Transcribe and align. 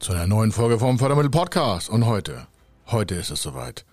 zu 0.00 0.12
einer 0.12 0.26
neuen 0.26 0.50
Folge 0.50 0.78
vom 0.78 0.98
Fördermittel 0.98 1.30
Podcast. 1.30 1.90
Und 1.90 2.06
heute, 2.06 2.46
heute 2.86 3.14
ist 3.16 3.30
es 3.30 3.42
soweit. 3.42 3.84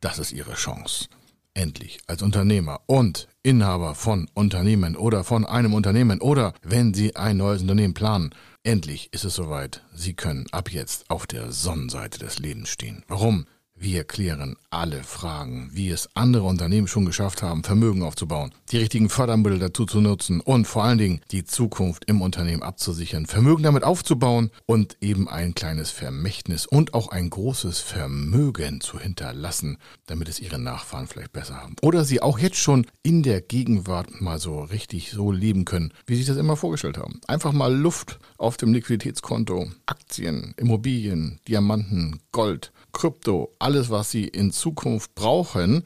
Das 0.00 0.18
ist 0.18 0.30
Ihre 0.30 0.52
Chance. 0.52 1.06
Endlich 1.54 2.00
als 2.06 2.20
Unternehmer 2.20 2.80
und 2.84 3.28
Inhaber 3.42 3.94
von 3.94 4.28
Unternehmen 4.34 4.94
oder 4.94 5.24
von 5.24 5.46
einem 5.46 5.72
Unternehmen 5.72 6.20
oder 6.20 6.52
wenn 6.62 6.92
Sie 6.92 7.16
ein 7.16 7.38
neues 7.38 7.62
Unternehmen 7.62 7.94
planen, 7.94 8.34
endlich 8.62 9.08
ist 9.12 9.24
es 9.24 9.34
soweit. 9.34 9.82
Sie 9.94 10.12
können 10.12 10.46
ab 10.52 10.70
jetzt 10.70 11.08
auf 11.08 11.26
der 11.26 11.50
Sonnenseite 11.50 12.18
des 12.18 12.38
Lebens 12.38 12.68
stehen. 12.68 13.02
Warum? 13.08 13.46
Wir 13.76 14.04
klären 14.04 14.56
alle 14.70 15.02
Fragen, 15.02 15.68
wie 15.72 15.90
es 15.90 16.08
andere 16.14 16.44
Unternehmen 16.44 16.86
schon 16.86 17.04
geschafft 17.04 17.42
haben, 17.42 17.64
Vermögen 17.64 18.02
aufzubauen, 18.02 18.54
die 18.70 18.78
richtigen 18.78 19.08
Fördermittel 19.08 19.58
dazu 19.58 19.84
zu 19.84 20.00
nutzen 20.00 20.40
und 20.40 20.66
vor 20.66 20.84
allen 20.84 20.98
Dingen 20.98 21.20
die 21.32 21.44
Zukunft 21.44 22.04
im 22.04 22.22
Unternehmen 22.22 22.62
abzusichern, 22.62 23.26
Vermögen 23.26 23.64
damit 23.64 23.82
aufzubauen 23.82 24.50
und 24.64 24.96
eben 25.00 25.28
ein 25.28 25.54
kleines 25.54 25.90
Vermächtnis 25.90 26.66
und 26.66 26.94
auch 26.94 27.08
ein 27.08 27.28
großes 27.28 27.80
Vermögen 27.80 28.80
zu 28.80 29.00
hinterlassen, 29.00 29.78
damit 30.06 30.28
es 30.28 30.40
ihre 30.40 30.60
Nachfahren 30.60 31.08
vielleicht 31.08 31.32
besser 31.32 31.56
haben. 31.56 31.74
Oder 31.82 32.04
sie 32.04 32.22
auch 32.22 32.38
jetzt 32.38 32.58
schon 32.58 32.86
in 33.02 33.24
der 33.24 33.40
Gegenwart 33.40 34.20
mal 34.20 34.38
so 34.38 34.60
richtig 34.60 35.10
so 35.10 35.32
leben 35.32 35.64
können, 35.64 35.92
wie 36.06 36.14
sie 36.14 36.22
sich 36.22 36.28
das 36.28 36.36
immer 36.36 36.56
vorgestellt 36.56 36.96
haben. 36.96 37.20
Einfach 37.26 37.52
mal 37.52 37.74
Luft 37.74 38.20
auf 38.38 38.56
dem 38.56 38.72
Liquiditätskonto, 38.72 39.66
Aktien, 39.86 40.54
Immobilien, 40.56 41.40
Diamanten, 41.48 42.20
Gold, 42.30 42.72
Krypto, 42.94 43.52
alles, 43.58 43.90
was 43.90 44.10
Sie 44.10 44.26
in 44.26 44.52
Zukunft 44.52 45.14
brauchen, 45.14 45.84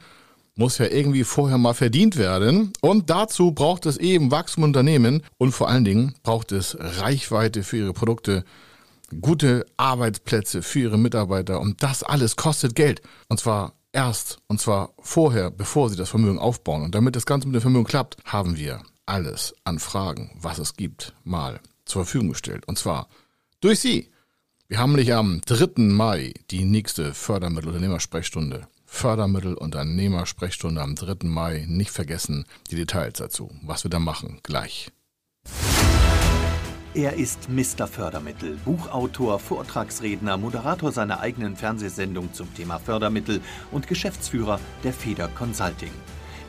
muss 0.55 0.77
ja 0.77 0.87
irgendwie 0.87 1.23
vorher 1.23 1.57
mal 1.57 1.73
verdient 1.73 2.17
werden. 2.17 2.73
Und 2.81 3.09
dazu 3.09 3.51
braucht 3.51 3.85
es 3.85 3.97
eben 3.97 4.31
Wachstum 4.31 4.63
Unternehmen 4.63 5.23
und 5.37 5.51
vor 5.53 5.69
allen 5.69 5.85
Dingen 5.85 6.15
braucht 6.23 6.51
es 6.51 6.77
Reichweite 6.79 7.63
für 7.63 7.77
Ihre 7.77 7.93
Produkte, 7.93 8.43
gute 9.21 9.65
Arbeitsplätze 9.77 10.61
für 10.61 10.79
Ihre 10.79 10.97
Mitarbeiter. 10.97 11.59
Und 11.59 11.81
das 11.81 12.03
alles 12.03 12.35
kostet 12.35 12.75
Geld. 12.75 13.01
Und 13.29 13.39
zwar 13.39 13.73
erst, 13.93 14.39
und 14.47 14.59
zwar 14.59 14.93
vorher, 14.99 15.49
bevor 15.49 15.89
Sie 15.89 15.95
das 15.95 16.09
Vermögen 16.09 16.39
aufbauen. 16.39 16.83
Und 16.83 16.95
damit 16.95 17.15
das 17.15 17.25
Ganze 17.25 17.47
mit 17.47 17.55
dem 17.55 17.61
Vermögen 17.61 17.85
klappt, 17.85 18.17
haben 18.25 18.57
wir 18.57 18.81
alles 19.05 19.55
an 19.63 19.79
Fragen, 19.79 20.31
was 20.39 20.59
es 20.59 20.75
gibt, 20.75 21.13
mal 21.23 21.59
zur 21.85 22.03
Verfügung 22.03 22.29
gestellt. 22.29 22.67
Und 22.67 22.77
zwar 22.77 23.07
durch 23.61 23.79
Sie. 23.79 24.09
Wir 24.71 24.77
haben 24.77 24.91
nämlich 24.91 25.15
am 25.15 25.41
3. 25.47 25.81
Mai 25.81 26.31
die 26.51 26.63
nächste 26.63 27.15
Fördermittelunternehmersprechstunde. 27.15 28.67
Fördermittelunternehmersprechstunde 28.85 30.79
am 30.79 30.93
3. 30.93 31.27
Mai. 31.27 31.65
Nicht 31.67 31.89
vergessen 31.89 32.45
die 32.69 32.75
Details 32.75 33.17
dazu. 33.17 33.49
Was 33.63 33.83
wir 33.83 33.89
da 33.89 33.97
machen, 33.97 34.41
gleich. 34.43 34.91
Er 36.93 37.13
ist 37.13 37.49
Mr. 37.49 37.87
Fördermittel, 37.87 38.59
Buchautor, 38.63 39.39
Vortragsredner, 39.39 40.37
Moderator 40.37 40.91
seiner 40.91 41.19
eigenen 41.19 41.55
Fernsehsendung 41.55 42.31
zum 42.33 42.53
Thema 42.53 42.77
Fördermittel 42.77 43.41
und 43.71 43.87
Geschäftsführer 43.87 44.59
der 44.83 44.93
Feder 44.93 45.29
Consulting. 45.29 45.93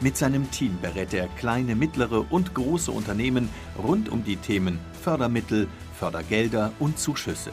Mit 0.03 0.19
seinem 0.19 0.51
Team 0.51 0.77
berät 0.83 1.15
er 1.15 1.29
kleine, 1.39 1.75
mittlere 1.75 2.31
und 2.31 2.53
große 2.53 2.93
Unternehmen 2.93 3.49
rund 3.83 4.11
um 4.11 4.25
die 4.25 4.37
Themen 4.37 4.79
Fördermittel, 5.03 5.69
Fördergelder 5.99 6.75
und 6.79 6.99
Zuschüsse. 6.99 7.53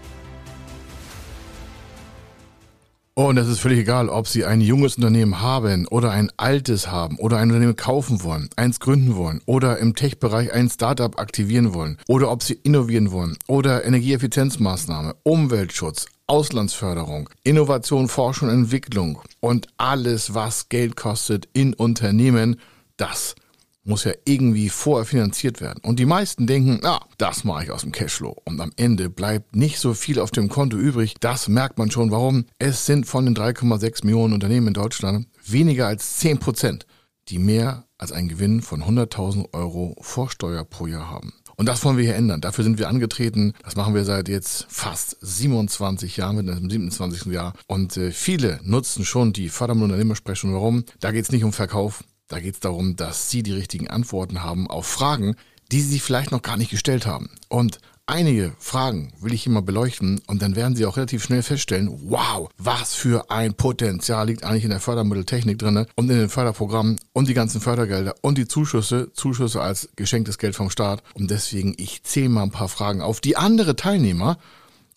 Und 3.13 3.37
es 3.37 3.49
ist 3.49 3.59
völlig 3.59 3.79
egal, 3.79 4.07
ob 4.07 4.25
Sie 4.25 4.45
ein 4.45 4.61
junges 4.61 4.95
Unternehmen 4.95 5.41
haben 5.41 5.85
oder 5.87 6.11
ein 6.11 6.31
altes 6.37 6.87
haben 6.87 7.17
oder 7.17 7.37
ein 7.37 7.49
Unternehmen 7.49 7.75
kaufen 7.75 8.23
wollen, 8.23 8.49
eins 8.55 8.79
gründen 8.79 9.17
wollen 9.17 9.41
oder 9.45 9.79
im 9.79 9.95
Tech-Bereich 9.95 10.53
ein 10.53 10.69
Startup 10.69 11.19
aktivieren 11.19 11.73
wollen 11.73 11.97
oder 12.07 12.31
ob 12.31 12.41
Sie 12.41 12.53
innovieren 12.53 13.11
wollen 13.11 13.37
oder 13.47 13.83
Energieeffizienzmaßnahme, 13.83 15.17
Umweltschutz, 15.23 16.05
Auslandsförderung, 16.27 17.29
Innovation, 17.43 18.07
Forschung 18.07 18.47
und 18.47 18.55
Entwicklung 18.55 19.21
und 19.41 19.67
alles, 19.75 20.33
was 20.33 20.69
Geld 20.69 20.95
kostet 20.95 21.49
in 21.51 21.73
Unternehmen, 21.73 22.61
das 22.95 23.35
muss 23.83 24.03
ja 24.03 24.13
irgendwie 24.25 24.69
vorher 24.69 25.05
finanziert 25.05 25.61
werden. 25.61 25.79
Und 25.83 25.99
die 25.99 26.05
meisten 26.05 26.47
denken, 26.47 26.79
na, 26.83 26.99
das 27.17 27.43
mache 27.43 27.63
ich 27.63 27.71
aus 27.71 27.81
dem 27.81 27.91
Cashflow. 27.91 28.35
Und 28.45 28.59
am 28.61 28.71
Ende 28.75 29.09
bleibt 29.09 29.55
nicht 29.55 29.79
so 29.79 29.93
viel 29.93 30.19
auf 30.19 30.31
dem 30.31 30.49
Konto 30.49 30.77
übrig. 30.77 31.15
Das 31.19 31.47
merkt 31.47 31.77
man 31.77 31.91
schon. 31.91 32.11
Warum? 32.11 32.45
Es 32.59 32.85
sind 32.85 33.05
von 33.05 33.25
den 33.25 33.35
3,6 33.35 34.05
Millionen 34.05 34.33
Unternehmen 34.33 34.67
in 34.67 34.73
Deutschland 34.73 35.27
weniger 35.45 35.87
als 35.87 36.17
10 36.17 36.39
Prozent, 36.39 36.85
die 37.29 37.39
mehr 37.39 37.85
als 37.97 38.11
einen 38.11 38.29
Gewinn 38.29 38.61
von 38.61 38.83
100.000 38.83 39.53
Euro 39.53 39.95
Vorsteuer 40.01 40.65
pro 40.65 40.87
Jahr 40.87 41.09
haben. 41.09 41.33
Und 41.61 41.67
das 41.67 41.85
wollen 41.85 41.97
wir 41.97 42.05
hier 42.05 42.15
ändern. 42.15 42.41
Dafür 42.41 42.63
sind 42.63 42.79
wir 42.79 42.89
angetreten. 42.89 43.53
Das 43.63 43.75
machen 43.75 43.93
wir 43.93 44.03
seit 44.03 44.27
jetzt 44.29 44.65
fast 44.67 45.17
27 45.21 46.17
Jahren, 46.17 46.37
mit 46.37 46.47
dem 46.47 46.69
27. 46.69 47.31
Jahr. 47.31 47.53
Und 47.67 47.97
äh, 47.97 48.11
viele 48.11 48.59
nutzen 48.63 49.05
schon 49.05 49.31
die 49.31 49.49
Fördermittelunternehmersprechung. 49.49 50.53
Warum? 50.55 50.85
Da 51.01 51.11
geht 51.11 51.25
es 51.25 51.31
nicht 51.31 51.43
um 51.43 51.53
Verkauf. 51.53 52.03
Da 52.31 52.39
geht 52.39 52.53
es 52.53 52.59
darum, 52.61 52.95
dass 52.95 53.29
Sie 53.29 53.43
die 53.43 53.51
richtigen 53.51 53.89
Antworten 53.89 54.41
haben 54.41 54.69
auf 54.69 54.87
Fragen, 54.87 55.35
die 55.69 55.81
Sie 55.81 55.89
sich 55.89 56.01
vielleicht 56.01 56.31
noch 56.31 56.41
gar 56.41 56.55
nicht 56.55 56.71
gestellt 56.71 57.05
haben. 57.05 57.29
Und 57.49 57.79
einige 58.05 58.53
Fragen 58.57 59.11
will 59.19 59.33
ich 59.33 59.45
immer 59.45 59.61
beleuchten 59.61 60.21
und 60.27 60.41
dann 60.41 60.55
werden 60.55 60.73
Sie 60.73 60.85
auch 60.85 60.95
relativ 60.95 61.25
schnell 61.25 61.43
feststellen, 61.43 61.89
wow, 62.05 62.49
was 62.57 62.95
für 62.95 63.29
ein 63.29 63.53
Potenzial 63.53 64.27
liegt 64.27 64.45
eigentlich 64.45 64.63
in 64.63 64.69
der 64.69 64.79
Fördermitteltechnik 64.79 65.59
drinne 65.59 65.87
und 65.95 66.09
in 66.09 66.19
den 66.19 66.29
Förderprogrammen 66.29 67.01
und 67.11 67.27
die 67.27 67.33
ganzen 67.33 67.59
Fördergelder 67.59 68.15
und 68.21 68.37
die 68.37 68.47
Zuschüsse, 68.47 69.11
Zuschüsse 69.11 69.59
als 69.61 69.89
geschenktes 69.97 70.37
Geld 70.37 70.55
vom 70.55 70.69
Staat. 70.69 71.03
Und 71.13 71.31
deswegen, 71.31 71.73
ich 71.75 72.03
zähle 72.03 72.29
mal 72.29 72.43
ein 72.43 72.51
paar 72.51 72.69
Fragen 72.69 73.01
auf, 73.01 73.19
die 73.19 73.35
andere 73.35 73.75
Teilnehmer 73.75 74.37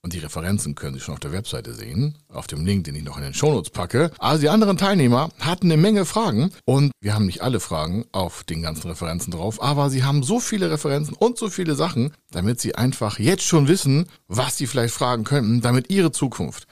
und 0.04 0.12
die 0.12 0.18
Referenzen 0.18 0.74
können 0.74 0.94
Sie 0.94 1.00
schon 1.00 1.14
auf 1.14 1.20
der 1.20 1.32
Webseite 1.32 1.72
sehen, 1.72 2.18
auf 2.28 2.46
dem 2.46 2.66
Link, 2.66 2.84
den 2.84 2.94
ich 2.94 3.02
noch 3.02 3.16
in 3.16 3.22
den 3.22 3.32
Shownotes 3.32 3.70
packe. 3.70 4.10
Also 4.18 4.42
die 4.42 4.50
anderen 4.50 4.76
Teilnehmer 4.76 5.30
hatten 5.40 5.72
eine 5.72 5.80
Menge 5.80 6.04
Fragen 6.04 6.52
und 6.66 6.92
wir 7.00 7.14
haben 7.14 7.24
nicht 7.24 7.40
alle 7.40 7.58
Fragen 7.58 8.04
auf 8.12 8.44
den 8.44 8.60
ganzen 8.60 8.88
Referenzen 8.88 9.32
drauf, 9.32 9.62
aber 9.62 9.88
sie 9.88 10.04
haben 10.04 10.22
so 10.22 10.40
viele 10.40 10.70
Referenzen 10.70 11.14
und 11.14 11.38
so 11.38 11.48
viele 11.48 11.74
Sachen, 11.74 12.12
damit 12.30 12.60
sie 12.60 12.74
einfach 12.74 13.18
jetzt 13.18 13.44
schon 13.44 13.66
wissen, 13.66 14.04
was 14.28 14.58
sie 14.58 14.66
vielleicht 14.66 14.92
fragen 14.92 15.24
könnten, 15.24 15.62
damit 15.62 15.90
ihre 15.90 16.12
Zukunft, 16.12 16.66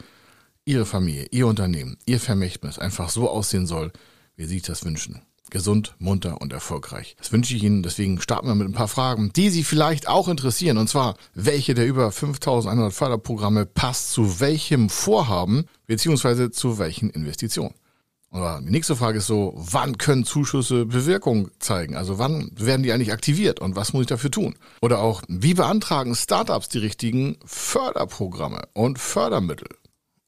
ihre 0.66 0.84
Familie, 0.84 1.26
ihr 1.30 1.46
Unternehmen, 1.46 1.96
ihr 2.04 2.20
Vermächtnis 2.20 2.78
einfach 2.78 3.08
so 3.08 3.30
aussehen 3.30 3.66
soll, 3.66 3.92
wie 4.36 4.44
sie 4.44 4.54
sich 4.56 4.62
das 4.62 4.84
wünschen 4.84 5.22
gesund, 5.52 5.94
munter 5.98 6.40
und 6.40 6.52
erfolgreich. 6.52 7.14
Das 7.18 7.30
wünsche 7.30 7.54
ich 7.54 7.62
Ihnen. 7.62 7.84
Deswegen 7.84 8.20
starten 8.20 8.48
wir 8.48 8.56
mit 8.56 8.66
ein 8.66 8.72
paar 8.72 8.88
Fragen, 8.88 9.32
die 9.32 9.50
Sie 9.50 9.62
vielleicht 9.62 10.08
auch 10.08 10.26
interessieren. 10.26 10.78
Und 10.78 10.88
zwar, 10.88 11.14
welche 11.34 11.74
der 11.74 11.86
über 11.86 12.10
5100 12.10 12.92
Förderprogramme 12.92 13.66
passt 13.66 14.12
zu 14.12 14.40
welchem 14.40 14.88
Vorhaben 14.88 15.66
beziehungsweise 15.86 16.50
zu 16.50 16.78
welchen 16.78 17.10
Investitionen? 17.10 17.74
Aber 18.30 18.62
die 18.64 18.70
nächste 18.70 18.96
Frage 18.96 19.18
ist 19.18 19.26
so, 19.26 19.52
wann 19.54 19.98
können 19.98 20.24
Zuschüsse 20.24 20.86
Bewirkung 20.86 21.50
zeigen? 21.58 21.96
Also 21.96 22.18
wann 22.18 22.50
werden 22.56 22.82
die 22.82 22.90
eigentlich 22.90 23.12
aktiviert 23.12 23.60
und 23.60 23.76
was 23.76 23.92
muss 23.92 24.02
ich 24.02 24.06
dafür 24.06 24.30
tun? 24.30 24.54
Oder 24.80 25.00
auch, 25.00 25.22
wie 25.28 25.52
beantragen 25.52 26.14
Startups 26.14 26.70
die 26.70 26.78
richtigen 26.78 27.36
Förderprogramme 27.44 28.62
und 28.72 28.98
Fördermittel? 28.98 29.68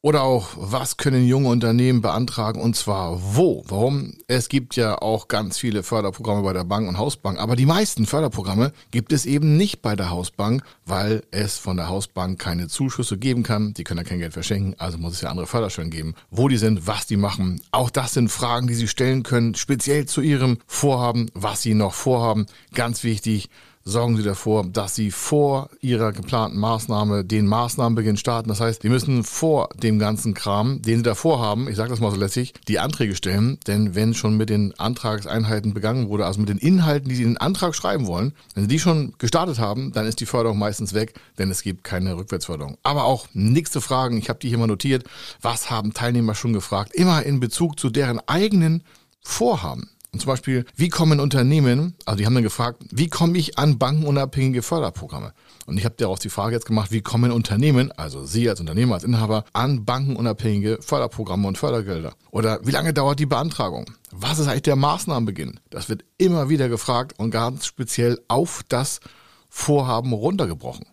Oder 0.05 0.23
auch, 0.23 0.51
was 0.57 0.99
können 0.99 1.27
junge 1.27 1.49
Unternehmen 1.49 2.03
beantragen 2.03 2.61
und 2.61 2.77
zwar 2.77 3.19
wo? 3.23 3.65
Warum? 3.69 4.13
Es 4.27 4.51
gibt 4.51 4.77
ja 4.77 5.01
auch 5.01 5.29
ganz 5.29 5.57
viele 5.57 5.83
Förderprogramme 5.83 6.43
bei 6.43 6.53
der 6.53 6.65
Bank 6.65 6.87
und 6.87 6.99
Hausbank, 6.99 7.39
aber 7.39 7.57
die 7.57 7.65
meisten 7.65 8.05
Förderprogramme 8.05 8.75
gibt 8.91 9.15
es 9.15 9.25
eben 9.25 9.57
nicht 9.57 9.81
bei 9.81 9.97
der 9.97 10.11
Hausbank, 10.11 10.63
weil 10.85 11.23
es 11.31 11.57
von 11.57 11.79
der 11.79 11.89
Hausbank 11.89 12.39
keine 12.39 12.69
Zuschüsse 12.69 13.17
geben 13.17 13.45
kann. 13.45 13.73
Die 13.73 13.83
können 13.83 13.97
ja 13.97 14.05
kein 14.05 14.19
Geld 14.19 14.35
verschenken, 14.35 14.75
also 14.77 14.99
muss 14.99 15.15
es 15.15 15.23
ja 15.23 15.31
andere 15.31 15.47
Förderstellen 15.47 15.89
geben. 15.89 16.15
Wo 16.31 16.49
die 16.49 16.59
sind, 16.59 16.87
was 16.87 17.07
die 17.07 17.17
machen. 17.17 17.63
Auch 17.71 17.89
das 17.89 18.13
sind 18.13 18.29
Fragen, 18.29 18.67
die 18.67 18.75
Sie 18.75 18.89
stellen 18.89 19.23
können, 19.23 19.55
speziell 19.55 20.05
zu 20.05 20.21
Ihrem 20.21 20.59
Vorhaben, 20.67 21.31
was 21.33 21.63
Sie 21.63 21.73
noch 21.73 21.95
vorhaben. 21.95 22.45
Ganz 22.75 23.05
wichtig, 23.05 23.49
sorgen 23.85 24.17
Sie 24.17 24.23
dafür, 24.23 24.65
dass 24.65 24.95
Sie 24.95 25.11
vor 25.11 25.69
Ihrer 25.81 26.13
geplanten 26.13 26.59
Maßnahme 26.59 27.25
den 27.25 27.47
Maßnahmenbeginn 27.47 28.17
starten. 28.17 28.49
Das 28.49 28.61
heißt, 28.61 28.83
Sie 28.83 28.89
müssen 28.89 29.25
vor 29.25 29.69
dem 29.77 29.99
ganzen 29.99 30.35
Kram, 30.35 30.81
den 30.81 30.99
Sie 30.99 31.03
davor 31.03 31.41
haben, 31.41 31.69
ich 31.69 31.77
sage 31.77 31.91
das 31.91 32.01
mal 32.01 32.11
so 32.11 32.17
lässig, 32.17 32.55
die 32.67 32.79
Anträge 32.79 33.15
stellen. 33.15 33.59
Denn 33.67 33.95
wenn 33.95 34.15
schon 34.15 34.37
mit 34.37 34.49
den 34.49 34.79
Antragseinheiten 34.79 35.75
begangen 35.75 36.09
wurde, 36.09 36.27
also 36.27 36.41
mit 36.41 36.49
den 36.49 36.59
Inhalten, 36.59 37.09
die 37.09 37.17
Sie 37.17 37.23
in 37.23 37.31
den 37.31 37.39
Antrag 37.39 37.75
schreiben 37.75 38.07
wollen, 38.07 38.33
wenn 38.55 38.65
Sie 38.65 38.69
die 38.69 38.79
schon 38.79 39.15
gestartet 39.19 39.59
haben, 39.59 39.93
dann 39.93 40.07
ist 40.07 40.21
die 40.21 40.27
Förderung 40.27 40.59
meistens 40.59 40.95
weg, 40.95 41.15
denn 41.39 41.51
es 41.51 41.63
gibt 41.63 41.85
keine 41.85 42.17
Rückwärtsförderung. 42.17 42.79
Aber 42.83 43.05
auch 43.05 43.27
nächste 43.35 43.81
Fragen, 43.81 44.17
ich 44.17 44.29
habe 44.29 44.39
die 44.39 44.49
hier 44.49 44.59
mal 44.59 44.67
notiert. 44.67 45.05
Was 45.43 45.71
haben 45.71 45.93
Teilnehmer 45.93 46.35
schon 46.35 46.55
gefragt? 46.55 46.95
Immer 46.95 47.23
in 47.25 47.41
Bezug 47.41 47.79
zu 47.79 47.91
deren 47.91 48.21
eigenen 48.27 48.83
Vorhaben. 49.21 49.91
Und 50.15 50.21
zum 50.21 50.29
Beispiel, 50.29 50.65
wie 50.77 50.91
kommen 50.91 51.19
Unternehmen, 51.19 51.97
also 52.05 52.17
die 52.17 52.25
haben 52.25 52.35
dann 52.35 52.45
gefragt, 52.45 52.85
wie 52.93 53.09
komme 53.09 53.37
ich 53.37 53.59
an 53.59 53.79
bankenunabhängige 53.79 54.63
Förderprogramme? 54.63 55.33
Und 55.67 55.77
ich 55.77 55.85
habe 55.85 55.97
daraus 55.99 56.21
die 56.21 56.29
Frage 56.29 56.55
jetzt 56.55 56.67
gemacht, 56.67 56.93
wie 56.93 57.01
kommen 57.01 57.33
Unternehmen, 57.33 57.91
also 57.91 58.25
Sie 58.25 58.49
als 58.49 58.61
Unternehmer, 58.61 58.95
als 58.95 59.03
Inhaber, 59.03 59.45
an 59.53 59.85
bankenunabhängige 59.85 60.79
Förderprogramme 60.81 61.49
und 61.49 61.59
Fördergelder? 61.59 62.15
Oder 62.31 62.61
wie 62.65 62.71
lange 62.71 62.95
dauert 62.95 63.19
die 63.19 63.27
Beantragung? 63.27 63.87
Was 64.13 64.39
ist 64.39 64.47
eigentlich 64.47 64.63
der 64.63 64.77
Maßnahmenbeginn? 64.77 65.59
Das 65.71 65.89
wird 65.89 66.05
immer 66.17 66.49
wieder 66.49 66.69
gefragt 66.69 67.19
und 67.19 67.33
ganz 67.33 67.67
speziell 67.67 68.21
auf 68.29 68.63
das 68.69 69.01
Vorhaben 69.49 70.13
runtergebrochen. 70.13 70.87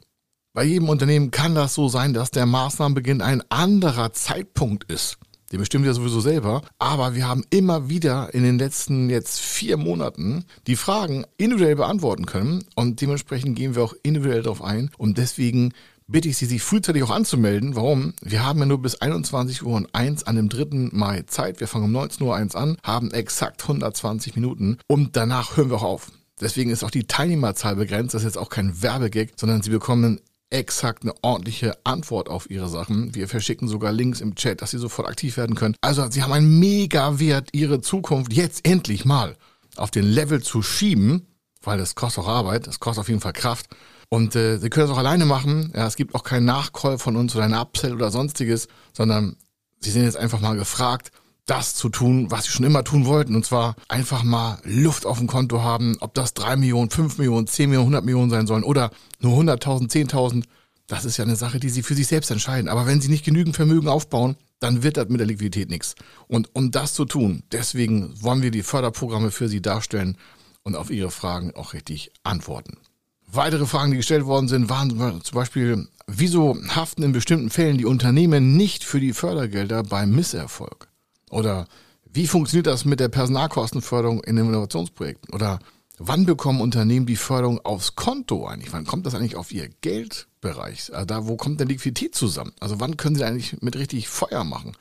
Bei 0.54 0.64
jedem 0.64 0.90
Unternehmen 0.90 1.30
kann 1.30 1.54
das 1.54 1.76
so 1.76 1.90
sein, 1.90 2.16
dass 2.16 2.32
der 2.32 2.48
Maßnahmenbeginn 2.48 3.22
ein 3.22 3.44
anderer 3.52 4.14
Zeitpunkt 4.14 4.92
ist. 4.92 5.20
Den 5.52 5.60
bestimmt 5.60 5.86
ja 5.86 5.94
sowieso 5.94 6.22
selber. 6.22 6.62
Aber 6.80 7.16
wir 7.16 7.28
haben 7.28 7.44
immer 7.50 7.90
wieder 7.90 8.34
in 8.34 8.44
den 8.44 8.58
letzten 8.58 9.10
jetzt 9.10 9.40
vier 9.40 9.78
Monaten 9.78 10.46
die 10.68 10.76
Fragen 10.76 11.26
individuell 11.38 11.76
beantworten 11.76 12.26
können. 12.26 12.64
Und 12.76 13.02
dementsprechend 13.02 13.56
gehen 13.58 13.76
wir 13.76 13.84
auch 13.84 13.94
individuell 14.04 14.44
darauf 14.44 14.64
ein. 14.64 14.92
Und 14.98 15.18
deswegen 15.18 15.74
bitte 16.08 16.30
ich 16.30 16.38
Sie, 16.38 16.46
sich 16.46 16.62
frühzeitig 16.62 17.04
auch 17.04 17.10
anzumelden. 17.10 17.76
Warum? 17.76 18.14
Wir 18.22 18.46
haben 18.46 18.60
ja 18.60 18.66
nur 18.66 18.82
bis 18.82 18.96
21 18.96 19.64
Uhr 19.64 19.76
und 19.76 19.94
1 19.94 20.24
an 20.24 20.36
dem 20.36 20.50
3. 20.50 20.90
Mai 20.92 21.24
Zeit. 21.24 21.60
Wir 21.60 21.68
fangen 21.68 21.86
um 21.86 21.92
19 21.92 22.26
Uhr 22.26 22.36
1 22.36 22.56
an, 22.56 22.78
haben 22.84 23.12
exakt 23.12 23.64
120 23.64 24.36
Minuten 24.36 24.78
und 24.88 25.16
danach 25.16 25.58
hören 25.58 25.70
wir 25.70 25.78
auch 25.78 25.84
auf. 25.84 26.12
Deswegen 26.40 26.72
ist 26.72 26.84
auch 26.84 26.92
die 26.92 27.06
Teilnehmerzahl 27.06 27.76
begrenzt. 27.76 28.14
Das 28.14 28.24
ist 28.24 28.30
jetzt 28.30 28.38
auch 28.38 28.50
kein 28.50 28.82
Werbegag, 28.82 29.30
sondern 29.36 29.62
Sie 29.62 29.70
bekommen 29.70 30.20
exakt 30.52 31.04
eine 31.04 31.14
ordentliche 31.22 31.78
Antwort 31.84 32.30
auf 32.30 32.50
ihre 32.50 32.70
Sachen. 32.70 33.16
Wir 33.16 33.28
verschicken 33.28 33.68
sogar 33.68 33.92
Links 33.92 34.22
im 34.22 34.36
Chat, 34.36 34.62
dass 34.62 34.72
sie 34.72 34.78
sofort 34.78 35.08
aktiv 35.08 35.38
werden 35.38 35.56
können. 35.56 35.76
Also 35.82 36.10
sie 36.10 36.24
haben 36.24 36.34
einen 36.34 36.60
mega 36.60 37.20
Wert, 37.20 37.50
ihre 37.54 37.82
Zukunft 37.82 38.34
jetzt 38.34 38.68
endlich 38.68 39.06
mal 39.06 39.36
auf 39.78 39.92
den 39.92 40.06
Level 40.06 40.42
zu 40.44 40.62
schieben, 40.62 41.28
weil 41.64 41.78
das 41.78 41.96
kostet 41.96 42.24
auch 42.24 42.28
Arbeit, 42.28 42.68
das 42.68 42.80
kostet 42.80 43.02
auf 43.02 43.10
jeden 43.10 43.22
Fall 43.22 43.34
Kraft. 43.34 43.68
Und 44.10 44.36
äh, 44.36 44.58
sie 44.58 44.70
können 44.70 44.88
es 44.88 44.92
auch 44.92 44.98
alleine 44.98 45.26
machen. 45.26 45.72
Ja, 45.74 45.88
es 45.88 45.96
gibt 45.96 46.16
auch 46.16 46.24
keinen 46.24 46.46
Nachcall 46.46 46.98
von 46.98 47.16
uns 47.16 47.34
oder 47.34 47.46
ein 47.46 47.54
Upsell 47.54 47.94
oder 47.94 48.12
sonstiges, 48.12 48.68
sondern 48.92 49.38
sie 49.80 49.92
sind 49.92 50.04
jetzt 50.04 50.18
einfach 50.18 50.42
mal 50.42 50.58
gefragt, 50.58 51.12
das 51.52 51.76
zu 51.76 51.90
tun, 51.90 52.32
was 52.32 52.46
sie 52.46 52.52
schon 52.52 52.66
immer 52.66 52.86
tun 52.86 53.06
wollten. 53.06 53.36
Und 53.36 53.46
zwar 53.46 53.76
einfach 53.90 54.24
mal 54.24 54.60
Luft 54.64 55.06
auf 55.06 55.18
dem 55.18 55.28
Konto 55.28 55.62
haben, 55.62 55.98
ob 56.00 56.14
das 56.14 56.34
drei 56.34 56.56
Millionen, 56.56 56.90
fünf 56.90 57.18
Millionen, 57.18 57.46
zehn 57.46 57.70
Millionen, 57.70 57.88
hundert 57.88 58.06
Millionen 58.06 58.30
sein 58.30 58.48
sollen 58.48 58.64
oder 58.64 58.90
nur 59.20 59.36
hunderttausend, 59.36 59.92
zehntausend. 59.92 60.46
Das 60.88 61.04
ist 61.04 61.18
ja 61.18 61.26
eine 61.26 61.36
Sache, 61.36 61.60
die 61.60 61.70
sie 61.70 61.84
für 61.84 61.94
sich 61.94 62.08
selbst 62.08 62.32
entscheiden. 62.32 62.70
Aber 62.70 62.88
wenn 62.88 63.02
sie 63.02 63.10
nicht 63.10 63.26
genügend 63.26 63.58
Vermögen 63.58 63.90
aufbauen, 63.90 64.38
dann 64.60 64.82
wird 64.82 64.96
das 64.96 65.10
mit 65.10 65.20
der 65.20 65.28
Liquidität 65.28 65.70
nichts. 65.70 65.96
Und 66.28 66.56
um 66.56 66.72
das 66.72 66.94
zu 66.94 67.04
tun, 67.04 67.44
deswegen 67.52 68.14
wollen 68.22 68.42
wir 68.42 68.52
die 68.52 68.64
Förderprogramme 68.64 69.30
für 69.30 69.50
sie 69.50 69.62
darstellen 69.62 70.16
und 70.64 70.78
auf 70.78 70.90
ihre 70.90 71.12
Fragen 71.12 71.54
auch 71.54 71.74
richtig 71.74 72.12
antworten. 72.24 72.78
Weitere 73.30 73.66
Fragen, 73.66 73.92
die 73.92 73.98
gestellt 73.98 74.26
worden 74.26 74.48
sind, 74.48 74.70
waren 74.70 75.22
zum 75.22 75.36
Beispiel, 75.36 75.88
wieso 76.08 76.56
haften 76.70 77.04
in 77.04 77.12
bestimmten 77.12 77.50
Fällen 77.50 77.78
die 77.78 77.86
Unternehmen 77.86 78.56
nicht 78.56 78.86
für 78.86 79.02
die 79.02 79.14
Fördergelder 79.14 79.84
beim 79.84 80.12
Misserfolg? 80.12 80.91
Oder 81.32 81.68
wie 82.14 82.28
funktioniert 82.28 82.68
das 82.68 82.86
mit 82.86 83.00
der 83.00 83.08
Personalkostenförderung 83.10 84.24
in 84.24 84.38
Innovationsprojekten? 84.38 85.34
Oder 85.34 85.60
wann 85.98 86.26
bekommen 86.26 86.62
Unternehmen 86.62 87.06
die 87.06 87.16
Förderung 87.16 87.60
aufs 87.64 87.96
Konto 87.96 88.46
eigentlich? 88.46 88.74
Wann 88.74 88.86
kommt 88.86 89.06
das 89.06 89.16
eigentlich 89.16 89.38
auf 89.38 89.52
ihr 89.52 89.70
Geldbereich? 89.82 90.94
Also 90.94 91.06
da, 91.06 91.28
wo 91.28 91.38
kommt 91.38 91.60
denn 91.60 91.70
Liquidität 91.70 92.14
zusammen? 92.14 92.52
Also 92.60 92.80
wann 92.80 92.98
können 92.98 93.16
sie 93.16 93.24
eigentlich 93.24 93.62
mit 93.62 93.78
richtig 93.78 94.10
Feuer 94.10 94.44
machen? 94.44 94.74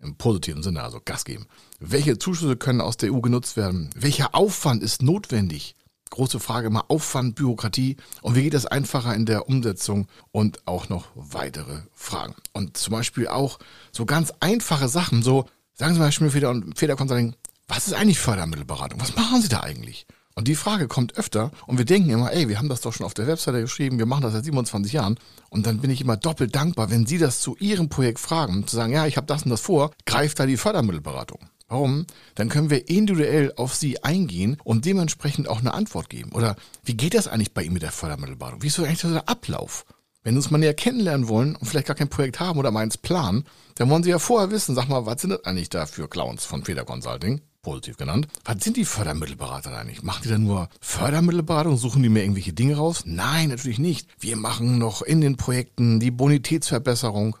Im 0.00 0.16
positiven 0.16 0.62
Sinne, 0.62 0.82
also 0.82 1.00
Gas 1.04 1.24
geben. 1.24 1.46
Welche 1.80 2.18
Zuschüsse 2.18 2.56
können 2.56 2.80
aus 2.80 2.96
der 2.96 3.12
EU 3.12 3.20
genutzt 3.20 3.56
werden? 3.56 3.90
Welcher 3.96 4.34
Aufwand 4.34 4.82
ist 4.82 5.02
notwendig? 5.02 5.74
Große 6.10 6.40
Frage 6.40 6.68
immer 6.68 6.90
Aufwand, 6.90 7.34
Bürokratie 7.34 7.96
und 8.22 8.34
wie 8.34 8.44
geht 8.44 8.54
das 8.54 8.64
einfacher 8.64 9.14
in 9.14 9.26
der 9.26 9.48
Umsetzung 9.48 10.06
und 10.30 10.66
auch 10.66 10.88
noch 10.88 11.08
weitere 11.14 11.80
Fragen. 11.92 12.34
Und 12.54 12.78
zum 12.78 12.92
Beispiel 12.92 13.28
auch 13.28 13.58
so 13.92 14.06
ganz 14.06 14.32
einfache 14.40 14.88
Sachen, 14.88 15.22
so 15.22 15.46
Sagen 15.78 15.94
Sie 15.94 16.00
mal, 16.00 16.06
Beispiel 16.06 16.30
Feder 16.30 16.50
und 16.50 16.76
Feder 16.76 16.96
Consulting, 16.96 17.36
was 17.68 17.86
ist 17.86 17.94
eigentlich 17.94 18.18
Fördermittelberatung? 18.18 19.00
Was 19.00 19.14
machen 19.14 19.40
Sie 19.40 19.48
da 19.48 19.60
eigentlich? 19.60 20.08
Und 20.34 20.48
die 20.48 20.56
Frage 20.56 20.88
kommt 20.88 21.16
öfter 21.16 21.52
und 21.68 21.78
wir 21.78 21.84
denken 21.84 22.10
immer, 22.10 22.32
ey, 22.32 22.48
wir 22.48 22.58
haben 22.58 22.68
das 22.68 22.80
doch 22.80 22.92
schon 22.92 23.06
auf 23.06 23.14
der 23.14 23.28
Webseite 23.28 23.60
geschrieben, 23.60 23.96
wir 24.00 24.06
machen 24.06 24.22
das 24.22 24.32
seit 24.32 24.44
27 24.44 24.92
Jahren. 24.92 25.20
Und 25.50 25.66
dann 25.66 25.78
bin 25.78 25.90
ich 25.90 26.00
immer 26.00 26.16
doppelt 26.16 26.56
dankbar, 26.56 26.90
wenn 26.90 27.06
Sie 27.06 27.18
das 27.18 27.38
zu 27.38 27.56
Ihrem 27.58 27.88
Projekt 27.88 28.18
fragen, 28.18 28.66
zu 28.66 28.74
sagen, 28.74 28.92
ja, 28.92 29.06
ich 29.06 29.16
habe 29.16 29.28
das 29.28 29.44
und 29.44 29.50
das 29.50 29.60
vor, 29.60 29.92
greift 30.04 30.40
da 30.40 30.46
die 30.46 30.56
Fördermittelberatung. 30.56 31.38
Warum? 31.68 32.06
Dann 32.34 32.48
können 32.48 32.70
wir 32.70 32.88
individuell 32.88 33.52
auf 33.54 33.76
Sie 33.76 34.02
eingehen 34.02 34.56
und 34.64 34.84
dementsprechend 34.84 35.46
auch 35.46 35.60
eine 35.60 35.74
Antwort 35.74 36.10
geben. 36.10 36.32
Oder 36.32 36.56
wie 36.82 36.96
geht 36.96 37.14
das 37.14 37.28
eigentlich 37.28 37.54
bei 37.54 37.62
Ihnen 37.62 37.74
mit 37.74 37.82
der 37.82 37.92
Fördermittelberatung? 37.92 38.62
Wie 38.62 38.66
ist 38.66 38.74
so 38.74 38.82
eigentlich 38.82 39.00
der 39.00 39.28
Ablauf? 39.28 39.84
Wenn 40.28 40.36
uns 40.36 40.50
mal 40.50 40.58
näher 40.58 40.74
kennenlernen 40.74 41.26
wollen 41.28 41.56
und 41.56 41.66
vielleicht 41.66 41.86
gar 41.86 41.96
kein 41.96 42.10
Projekt 42.10 42.38
haben 42.38 42.58
oder 42.58 42.70
mal 42.70 42.80
eins 42.80 42.98
planen, 42.98 43.44
dann 43.76 43.88
wollen 43.88 44.02
Sie 44.02 44.10
ja 44.10 44.18
vorher 44.18 44.50
wissen, 44.50 44.74
sag 44.74 44.86
mal, 44.86 45.06
was 45.06 45.22
sind 45.22 45.30
das 45.30 45.42
eigentlich 45.46 45.70
da 45.70 45.86
für 45.86 46.06
Clowns 46.06 46.44
von 46.44 46.64
Feder 46.64 46.84
Consulting? 46.84 47.40
Positiv 47.62 47.96
genannt. 47.96 48.28
Was 48.44 48.62
sind 48.62 48.76
die 48.76 48.84
Fördermittelberater 48.84 49.74
eigentlich? 49.74 50.02
Machen 50.02 50.20
die 50.24 50.28
dann 50.28 50.44
nur 50.44 50.68
Fördermittelberatung? 50.82 51.78
Suchen 51.78 52.02
die 52.02 52.10
mir 52.10 52.20
irgendwelche 52.20 52.52
Dinge 52.52 52.76
raus? 52.76 53.04
Nein, 53.06 53.48
natürlich 53.48 53.78
nicht. 53.78 54.06
Wir 54.20 54.36
machen 54.36 54.76
noch 54.76 55.00
in 55.00 55.22
den 55.22 55.38
Projekten 55.38 55.98
die 55.98 56.10
Bonitätsverbesserung. 56.10 57.38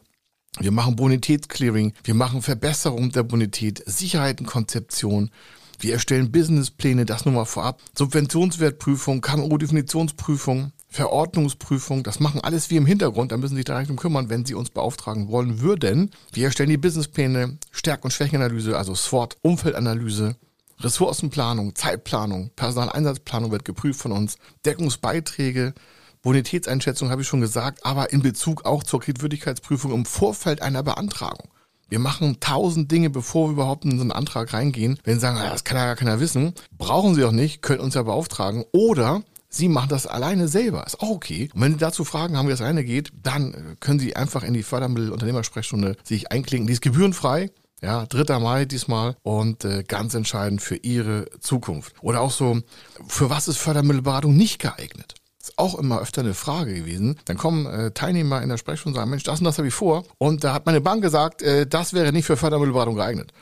Wir 0.58 0.72
machen 0.72 0.96
Bonitätsclearing. 0.96 1.92
Wir 2.04 2.14
machen 2.14 2.40
Verbesserung 2.40 3.12
der 3.12 3.22
Bonität, 3.22 3.82
Sicherheitenkonzeption. 3.84 5.30
Wir 5.78 5.92
erstellen 5.92 6.32
Businesspläne, 6.32 7.04
das 7.04 7.26
nur 7.26 7.34
mal 7.34 7.44
vorab. 7.44 7.82
Subventionswertprüfung, 7.98 9.20
KMU-Definitionsprüfung. 9.20 10.72
Verordnungsprüfung, 10.88 12.02
das 12.02 12.18
machen 12.18 12.40
alles 12.40 12.70
wir 12.70 12.78
im 12.78 12.86
Hintergrund, 12.86 13.30
da 13.30 13.36
müssen 13.36 13.54
Sie 13.54 13.58
sich 13.58 13.66
direkt 13.66 13.90
um 13.90 13.96
kümmern, 13.96 14.30
wenn 14.30 14.46
Sie 14.46 14.54
uns 14.54 14.70
beauftragen 14.70 15.28
wollen 15.28 15.60
würden. 15.60 16.10
Wir 16.32 16.46
erstellen 16.46 16.70
die 16.70 16.78
Businesspläne, 16.78 17.58
Stärk- 17.70 18.04
und 18.04 18.10
Schwächenanalyse, 18.10 18.76
also 18.76 18.94
SWOT, 18.94 19.36
Umfeldanalyse, 19.42 20.36
Ressourcenplanung, 20.80 21.74
Zeitplanung, 21.74 22.50
Personaleinsatzplanung 22.56 23.50
wird 23.50 23.64
geprüft 23.64 24.00
von 24.00 24.12
uns, 24.12 24.36
Deckungsbeiträge, 24.64 25.74
Bonitätseinschätzung 26.22 27.10
habe 27.10 27.22
ich 27.22 27.28
schon 27.28 27.40
gesagt, 27.40 27.84
aber 27.84 28.12
in 28.12 28.22
Bezug 28.22 28.64
auch 28.64 28.82
zur 28.82 29.00
Kreditwürdigkeitsprüfung 29.00 29.92
im 29.92 30.04
Vorfeld 30.04 30.62
einer 30.62 30.82
Beantragung. 30.82 31.48
Wir 31.88 31.98
machen 31.98 32.38
tausend 32.40 32.90
Dinge, 32.92 33.08
bevor 33.08 33.48
wir 33.48 33.52
überhaupt 33.52 33.84
in 33.84 33.96
so 33.96 34.02
einen 34.02 34.12
Antrag 34.12 34.52
reingehen. 34.52 34.98
Wenn 35.04 35.14
Sie 35.14 35.20
sagen, 35.20 35.38
das 35.38 35.64
kann 35.64 35.78
ja 35.78 35.86
gar 35.86 35.96
keiner 35.96 36.20
wissen, 36.20 36.52
brauchen 36.76 37.14
Sie 37.14 37.24
auch 37.24 37.32
nicht, 37.32 37.62
können 37.62 37.80
uns 37.80 37.94
ja 37.94 38.02
beauftragen. 38.02 38.64
Oder 38.72 39.22
Sie 39.48 39.68
machen 39.68 39.88
das 39.88 40.06
alleine 40.06 40.48
selber. 40.48 40.86
Ist 40.86 41.00
auch 41.00 41.10
okay. 41.10 41.48
Und 41.54 41.60
wenn 41.62 41.72
Sie 41.72 41.78
dazu 41.78 42.04
Fragen 42.04 42.36
haben, 42.36 42.46
wie 42.46 42.52
das 42.52 42.60
alleine 42.60 42.84
geht, 42.84 43.12
dann 43.22 43.54
äh, 43.54 43.76
können 43.80 43.98
Sie 43.98 44.14
einfach 44.14 44.42
in 44.42 44.54
die 44.54 44.62
Fördermittelunternehmersprechstunde 44.62 45.96
sich 46.04 46.30
einklinken. 46.30 46.66
Die 46.66 46.74
ist 46.74 46.82
gebührenfrei. 46.82 47.50
Ja, 47.80 48.06
3. 48.06 48.40
Mai 48.40 48.64
diesmal 48.64 49.14
und 49.22 49.64
äh, 49.64 49.84
ganz 49.84 50.14
entscheidend 50.14 50.60
für 50.60 50.74
Ihre 50.76 51.26
Zukunft. 51.38 51.94
Oder 52.02 52.20
auch 52.20 52.32
so, 52.32 52.60
für 53.06 53.30
was 53.30 53.46
ist 53.46 53.58
Fördermittelberatung 53.58 54.36
nicht 54.36 54.60
geeignet? 54.60 55.14
Ist 55.40 55.56
auch 55.58 55.78
immer 55.78 56.00
öfter 56.00 56.22
eine 56.22 56.34
Frage 56.34 56.74
gewesen. 56.74 57.20
Dann 57.26 57.38
kommen 57.38 57.66
äh, 57.66 57.92
Teilnehmer 57.92 58.42
in 58.42 58.48
der 58.48 58.56
Sprechstunde 58.58 58.96
und 58.96 59.00
sagen, 59.00 59.10
Mensch, 59.10 59.22
das 59.22 59.38
und 59.38 59.44
das 59.44 59.58
habe 59.58 59.68
ich 59.68 59.74
vor. 59.74 60.04
Und 60.18 60.42
da 60.42 60.54
hat 60.54 60.66
meine 60.66 60.80
Bank 60.80 61.02
gesagt, 61.02 61.42
äh, 61.42 61.68
das 61.68 61.92
wäre 61.92 62.12
nicht 62.12 62.26
für 62.26 62.36
Fördermittelberatung 62.36 62.96
geeignet. 62.96 63.32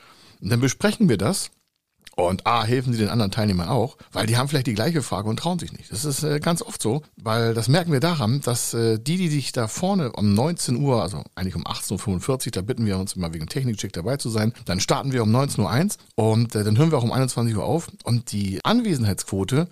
Und 0.43 0.51
dann 0.51 0.61
besprechen 0.61 1.09
wir 1.09 1.17
das 1.17 1.51
und 2.17 2.47
A, 2.47 2.65
helfen 2.65 2.93
sie 2.93 2.99
den 2.99 3.11
anderen 3.11 3.31
Teilnehmern 3.31 3.69
auch, 3.69 3.97
weil 4.11 4.27
die 4.27 4.37
haben 4.37 4.49
vielleicht 4.49 4.67
die 4.67 4.75
gleiche 4.75 5.03
Frage 5.03 5.29
und 5.29 5.39
trauen 5.39 5.59
sich 5.59 5.73
nicht. 5.73 5.93
Das 5.93 6.05
ist 6.05 6.23
äh, 6.23 6.41
ganz 6.41 6.63
oft 6.63 6.81
so, 6.81 7.03
weil 7.17 7.53
das 7.53 7.69
merken 7.69 7.93
wir 7.93 8.01
daran, 8.01 8.41
dass 8.41 8.73
äh, 8.75 8.99
die, 8.99 9.19
die 9.19 9.29
sich 9.29 9.53
da 9.53 9.69
vorne 9.69 10.13
um 10.13 10.33
19 10.35 10.77
Uhr, 10.77 11.03
also 11.03 11.23
eigentlich 11.35 11.57
um 11.57 11.65
18.45 11.65 12.47
Uhr, 12.47 12.53
da 12.53 12.63
bitten 12.63 12.87
wir 12.87 12.99
uns 12.99 13.13
immer 13.13 13.35
wegen 13.35 13.47
Technikcheck 13.47 13.93
dabei 13.93 14.17
zu 14.17 14.31
sein, 14.31 14.55
dann 14.65 14.81
starten 14.81 15.13
wir 15.13 15.23
um 15.23 15.35
19.01 15.35 15.99
Uhr 16.17 16.33
und 16.33 16.55
äh, 16.55 16.65
dann 16.65 16.79
hören 16.79 16.91
wir 16.91 16.99
auch 16.99 17.05
um 17.05 17.13
21 17.13 17.55
Uhr 17.55 17.65
auf 17.65 17.89
und 18.05 18.33
die 18.33 18.65
Anwesenheitsquote 18.65 19.69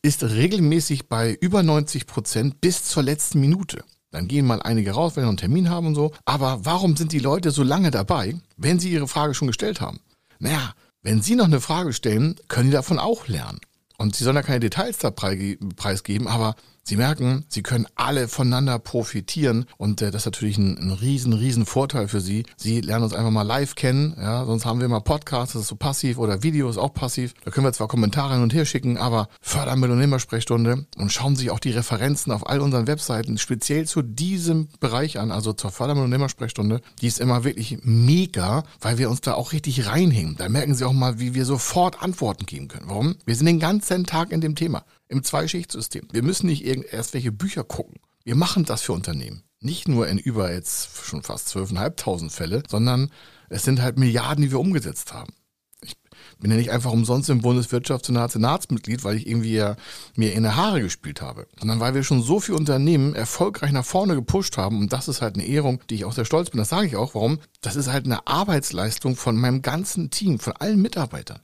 ist 0.00 0.24
regelmäßig 0.24 1.08
bei 1.08 1.36
über 1.40 1.62
90 1.62 2.06
Prozent 2.06 2.60
bis 2.60 2.84
zur 2.84 3.02
letzten 3.02 3.40
Minute. 3.40 3.84
Dann 4.10 4.28
gehen 4.28 4.46
mal 4.46 4.60
einige 4.62 4.92
raus, 4.92 5.16
wenn 5.16 5.24
sie 5.24 5.28
einen 5.28 5.36
Termin 5.36 5.70
haben 5.70 5.88
und 5.88 5.94
so. 5.94 6.12
Aber 6.24 6.64
warum 6.64 6.96
sind 6.96 7.12
die 7.12 7.18
Leute 7.18 7.50
so 7.50 7.62
lange 7.62 7.90
dabei, 7.90 8.34
wenn 8.56 8.78
sie 8.78 8.90
ihre 8.90 9.08
Frage 9.08 9.34
schon 9.34 9.48
gestellt 9.48 9.80
haben? 9.80 10.00
Naja, 10.38 10.74
wenn 11.02 11.22
Sie 11.22 11.34
noch 11.34 11.46
eine 11.46 11.60
Frage 11.60 11.92
stellen, 11.92 12.36
können 12.48 12.68
Sie 12.68 12.74
davon 12.74 12.98
auch 12.98 13.26
lernen. 13.28 13.60
Und 13.98 14.16
Sie 14.16 14.24
sollen 14.24 14.36
ja 14.36 14.42
keine 14.42 14.60
Details 14.60 14.98
da 14.98 15.10
preisgeben, 15.10 16.28
aber 16.28 16.56
Sie 16.84 16.96
merken, 16.96 17.44
Sie 17.48 17.62
können 17.62 17.86
alle 17.94 18.26
voneinander 18.26 18.80
profitieren 18.80 19.66
und 19.78 20.02
äh, 20.02 20.10
das 20.10 20.22
ist 20.22 20.26
natürlich 20.26 20.58
ein, 20.58 20.76
ein 20.78 20.90
riesen, 20.90 21.32
riesen 21.32 21.64
Vorteil 21.64 22.08
für 22.08 22.20
Sie. 22.20 22.44
Sie 22.56 22.80
lernen 22.80 23.04
uns 23.04 23.14
einfach 23.14 23.30
mal 23.30 23.42
live 23.42 23.76
kennen, 23.76 24.16
ja, 24.18 24.44
sonst 24.44 24.66
haben 24.66 24.80
wir 24.80 24.86
immer 24.86 25.00
Podcasts, 25.00 25.52
das 25.52 25.62
ist 25.62 25.68
so 25.68 25.76
passiv 25.76 26.18
oder 26.18 26.42
Videos 26.42 26.78
auch 26.78 26.92
passiv. 26.92 27.34
Da 27.44 27.52
können 27.52 27.66
wir 27.66 27.72
zwar 27.72 27.86
Kommentare 27.86 28.34
hin 28.34 28.42
und 28.42 28.52
her 28.52 28.64
schicken, 28.64 28.96
aber 28.96 29.28
Fördermittelunternehmersprechstunde 29.40 30.86
und 30.96 31.12
schauen 31.12 31.36
Sie 31.36 31.50
auch 31.52 31.60
die 31.60 31.70
Referenzen 31.70 32.32
auf 32.32 32.48
all 32.48 32.60
unseren 32.60 32.88
Webseiten 32.88 33.38
speziell 33.38 33.86
zu 33.86 34.02
diesem 34.02 34.68
Bereich 34.80 35.20
an, 35.20 35.30
also 35.30 35.52
zur 35.52 35.70
Fördermittelunternehmersprechstunde. 35.70 36.80
Die 37.00 37.06
ist 37.06 37.20
immer 37.20 37.44
wirklich 37.44 37.78
mega, 37.82 38.64
weil 38.80 38.98
wir 38.98 39.08
uns 39.08 39.20
da 39.20 39.34
auch 39.34 39.52
richtig 39.52 39.86
reinhängen. 39.86 40.36
Da 40.36 40.48
merken 40.48 40.74
Sie 40.74 40.84
auch 40.84 40.92
mal, 40.92 41.20
wie 41.20 41.34
wir 41.34 41.44
sofort 41.44 42.02
Antworten 42.02 42.44
geben 42.44 42.66
können. 42.66 42.88
Warum? 42.88 43.14
Wir 43.24 43.36
sind 43.36 43.46
den 43.46 43.60
ganzen 43.60 44.04
Tag 44.04 44.32
in 44.32 44.40
dem 44.40 44.56
Thema 44.56 44.84
im 45.12 45.22
Zweischichtsystem. 45.22 46.08
Wir 46.10 46.22
müssen 46.22 46.46
nicht 46.46 46.64
erst 46.64 47.14
welche 47.14 47.32
Bücher 47.32 47.62
gucken. 47.62 48.00
Wir 48.24 48.34
machen 48.34 48.64
das 48.64 48.82
für 48.82 48.92
Unternehmen. 48.92 49.44
Nicht 49.60 49.86
nur 49.86 50.08
in 50.08 50.18
über 50.18 50.52
jetzt 50.52 51.04
schon 51.04 51.22
fast 51.22 51.48
12.500 51.54 52.30
Fälle, 52.30 52.62
sondern 52.68 53.10
es 53.48 53.62
sind 53.62 53.80
halt 53.82 53.98
Milliarden, 53.98 54.42
die 54.42 54.50
wir 54.50 54.58
umgesetzt 54.58 55.12
haben. 55.12 55.34
Ich 55.82 55.94
bin 56.38 56.50
ja 56.50 56.56
nicht 56.56 56.70
einfach 56.70 56.92
umsonst 56.92 57.28
im 57.28 57.42
Bundeswirtschafts- 57.42 58.08
und 58.08 58.30
Senatsmitglied, 58.30 59.04
weil 59.04 59.16
ich 59.16 59.26
irgendwie 59.26 59.54
ja 59.54 59.76
mir 60.16 60.32
in 60.32 60.44
die 60.44 60.48
Haare 60.48 60.80
gespielt 60.80 61.20
habe, 61.20 61.46
sondern 61.58 61.78
weil 61.78 61.94
wir 61.94 62.04
schon 62.04 62.22
so 62.22 62.40
viele 62.40 62.58
Unternehmen 62.58 63.14
erfolgreich 63.14 63.72
nach 63.72 63.84
vorne 63.84 64.14
gepusht 64.14 64.56
haben 64.56 64.78
und 64.80 64.92
das 64.92 65.08
ist 65.08 65.20
halt 65.20 65.34
eine 65.34 65.46
Ehrung, 65.46 65.80
die 65.90 65.96
ich 65.96 66.04
auch 66.04 66.12
sehr 66.12 66.24
stolz 66.24 66.50
bin. 66.50 66.58
Das 66.58 66.70
sage 66.70 66.86
ich 66.86 66.96
auch. 66.96 67.14
Warum? 67.14 67.38
Das 67.60 67.76
ist 67.76 67.92
halt 67.92 68.06
eine 68.06 68.26
Arbeitsleistung 68.26 69.16
von 69.16 69.36
meinem 69.36 69.62
ganzen 69.62 70.10
Team, 70.10 70.38
von 70.38 70.54
allen 70.54 70.80
Mitarbeitern. 70.80 71.40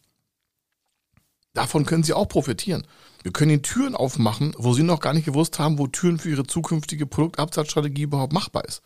Davon 1.54 1.86
können 1.86 2.02
Sie 2.02 2.12
auch 2.12 2.28
profitieren. 2.28 2.86
Wir 3.22 3.32
können 3.32 3.50
Ihnen 3.50 3.62
Türen 3.62 3.94
aufmachen, 3.94 4.54
wo 4.58 4.74
Sie 4.74 4.82
noch 4.82 5.00
gar 5.00 5.12
nicht 5.12 5.24
gewusst 5.24 5.58
haben, 5.58 5.78
wo 5.78 5.86
Türen 5.86 6.18
für 6.18 6.30
Ihre 6.30 6.46
zukünftige 6.46 7.06
Produktabsatzstrategie 7.06 8.02
überhaupt 8.02 8.32
machbar 8.32 8.64
ist. 8.64 8.82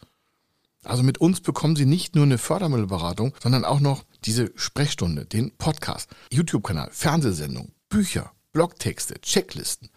Also 0.85 1.03
mit 1.03 1.19
uns 1.19 1.41
bekommen 1.41 1.77
Sie 1.77 1.87
nicht 1.87 2.15
nur 2.15 2.25
eine 2.25 2.39
Fördermittelberatung, 2.39 3.35
sondern 3.41 3.65
auch 3.65 3.81
noch 3.81 4.05
diese 4.25 4.53
Sprechstunde, 4.57 5.27
den 5.27 5.53
Podcast, 5.57 6.09
YouTube-Kanal, 6.33 6.89
Fernsehsendung, 6.93 7.73
Bücher, 7.89 8.33
Blogtexte, 8.53 9.21
Checklisten. 9.21 9.91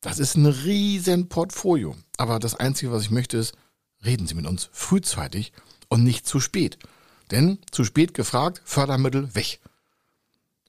Das 0.00 0.18
ist 0.18 0.34
ein 0.34 0.46
riesen 0.46 1.28
Portfolio. 1.28 1.96
Aber 2.16 2.38
das 2.38 2.54
Einzige, 2.54 2.92
was 2.92 3.04
ich 3.04 3.10
möchte, 3.10 3.38
ist, 3.38 3.54
reden 4.04 4.26
Sie 4.26 4.34
mit 4.34 4.46
uns 4.46 4.68
frühzeitig 4.72 5.52
und 5.88 6.02
nicht 6.04 6.26
zu 6.26 6.40
spät. 6.40 6.78
Denn 7.30 7.58
zu 7.70 7.84
spät 7.84 8.12
gefragt, 8.12 8.60
Fördermittel 8.64 9.34
weg. 9.34 9.60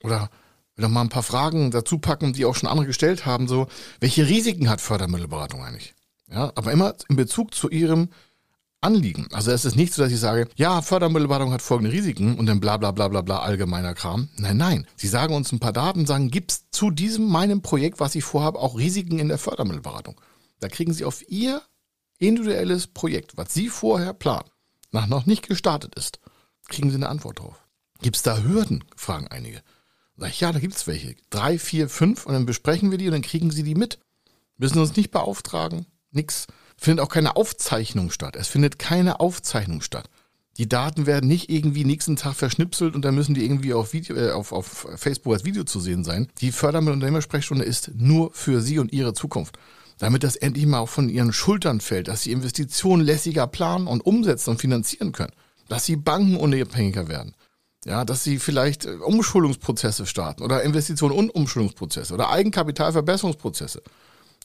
Oder 0.03 0.29
will 0.75 0.83
noch 0.83 0.89
mal 0.89 1.01
ein 1.01 1.09
paar 1.09 1.23
Fragen 1.23 1.71
dazu 1.71 1.99
packen, 1.99 2.33
die 2.33 2.45
auch 2.45 2.55
schon 2.55 2.69
andere 2.69 2.87
gestellt 2.87 3.25
haben, 3.25 3.47
so, 3.47 3.67
welche 3.99 4.27
Risiken 4.27 4.69
hat 4.69 4.81
Fördermittelberatung 4.81 5.63
eigentlich? 5.63 5.93
Ja, 6.31 6.51
aber 6.55 6.71
immer 6.71 6.95
in 7.09 7.15
Bezug 7.15 7.53
zu 7.53 7.69
ihrem 7.69 8.09
Anliegen. 8.81 9.27
Also 9.31 9.51
es 9.51 9.65
ist 9.65 9.75
nicht 9.75 9.93
so, 9.93 10.01
dass 10.01 10.11
ich 10.11 10.19
sage, 10.19 10.47
ja, 10.55 10.81
Fördermittelberatung 10.81 11.53
hat 11.53 11.61
folgende 11.61 11.91
Risiken 11.91 12.37
und 12.37 12.47
dann 12.47 12.59
bla 12.59 12.77
bla 12.77 12.91
bla 12.91 13.07
bla 13.07 13.21
bla 13.21 13.39
allgemeiner 13.39 13.93
Kram. 13.93 14.29
Nein, 14.35 14.57
nein. 14.57 14.87
Sie 14.97 15.07
sagen 15.07 15.35
uns 15.35 15.51
ein 15.51 15.59
paar 15.59 15.73
Daten, 15.73 16.05
sagen, 16.05 16.31
gibt's 16.31 16.65
zu 16.71 16.91
diesem 16.91 17.27
meinem 17.27 17.61
Projekt, 17.61 17.99
was 17.99 18.15
ich 18.15 18.23
vorhabe, 18.23 18.59
auch 18.59 18.77
Risiken 18.77 19.19
in 19.19 19.29
der 19.29 19.37
Fördermittelberatung. 19.37 20.19
Da 20.59 20.67
kriegen 20.67 20.93
Sie 20.93 21.05
auf 21.05 21.27
Ihr 21.29 21.61
individuelles 22.19 22.87
Projekt, 22.87 23.37
was 23.37 23.53
Sie 23.53 23.69
vorher 23.69 24.13
planen, 24.13 24.49
nach 24.91 25.07
noch 25.07 25.25
nicht 25.25 25.47
gestartet 25.47 25.95
ist, 25.95 26.19
kriegen 26.67 26.89
Sie 26.89 26.95
eine 26.95 27.09
Antwort 27.09 27.39
drauf. 27.39 27.65
Gibt's 28.01 28.21
da 28.21 28.39
Hürden? 28.39 28.83
Fragen 28.95 29.27
einige. 29.27 29.61
Sag 30.17 30.29
ich, 30.29 30.39
ja, 30.39 30.51
da 30.51 30.59
gibt's 30.59 30.87
welche. 30.87 31.15
Drei, 31.29 31.57
vier, 31.57 31.89
fünf 31.89 32.25
und 32.25 32.33
dann 32.33 32.45
besprechen 32.45 32.91
wir 32.91 32.97
die 32.97 33.07
und 33.07 33.13
dann 33.13 33.21
kriegen 33.21 33.51
sie 33.51 33.63
die 33.63 33.75
mit. 33.75 33.99
Müssen 34.57 34.79
uns 34.79 34.95
nicht 34.95 35.11
beauftragen, 35.11 35.85
nix. 36.11 36.47
Findet 36.77 37.03
auch 37.03 37.09
keine 37.09 37.35
Aufzeichnung 37.35 38.11
statt. 38.11 38.35
Es 38.35 38.47
findet 38.47 38.77
keine 38.77 39.19
Aufzeichnung 39.19 39.81
statt. 39.81 40.09
Die 40.57 40.69
Daten 40.69 41.07
werden 41.07 41.27
nicht 41.27 41.49
irgendwie 41.49 41.83
nächsten 41.83 42.15
Tag 42.15 42.35
verschnipselt 42.35 42.93
und 42.93 43.03
dann 43.03 43.15
müssen 43.15 43.33
die 43.33 43.43
irgendwie 43.43 43.73
auf, 43.73 43.93
Video, 43.93 44.15
äh, 44.15 44.31
auf, 44.31 44.51
auf 44.51 44.87
Facebook 44.95 45.33
als 45.33 45.45
Video 45.45 45.63
zu 45.63 45.79
sehen 45.79 46.03
sein. 46.03 46.27
Die 46.41 46.51
Fördermittelunternehmersprechstunde 46.51 47.65
ist 47.65 47.91
nur 47.95 48.31
für 48.33 48.61
Sie 48.61 48.77
und 48.77 48.93
Ihre 48.93 49.13
Zukunft. 49.13 49.57
Damit 49.97 50.23
das 50.23 50.35
endlich 50.35 50.67
mal 50.67 50.79
auch 50.79 50.89
von 50.89 51.09
Ihren 51.09 51.33
Schultern 51.33 51.81
fällt, 51.81 52.07
dass 52.07 52.21
Sie 52.21 52.31
Investitionen 52.31 53.03
lässiger 53.03 53.47
planen 53.47 53.87
und 53.87 54.05
umsetzen 54.05 54.51
und 54.51 54.61
finanzieren 54.61 55.11
können. 55.11 55.33
Dass 55.69 55.85
Sie 55.85 55.95
Banken 55.95 56.35
unabhängiger 56.35 57.07
werden 57.07 57.33
ja, 57.85 58.05
dass 58.05 58.23
sie 58.23 58.39
vielleicht 58.39 58.85
äh, 58.85 58.95
Umschulungsprozesse 58.95 60.05
starten 60.05 60.43
oder 60.43 60.63
Investitionen 60.63 61.15
und 61.15 61.29
Umschulungsprozesse 61.29 62.13
oder 62.13 62.29
Eigenkapitalverbesserungsprozesse. 62.29 63.81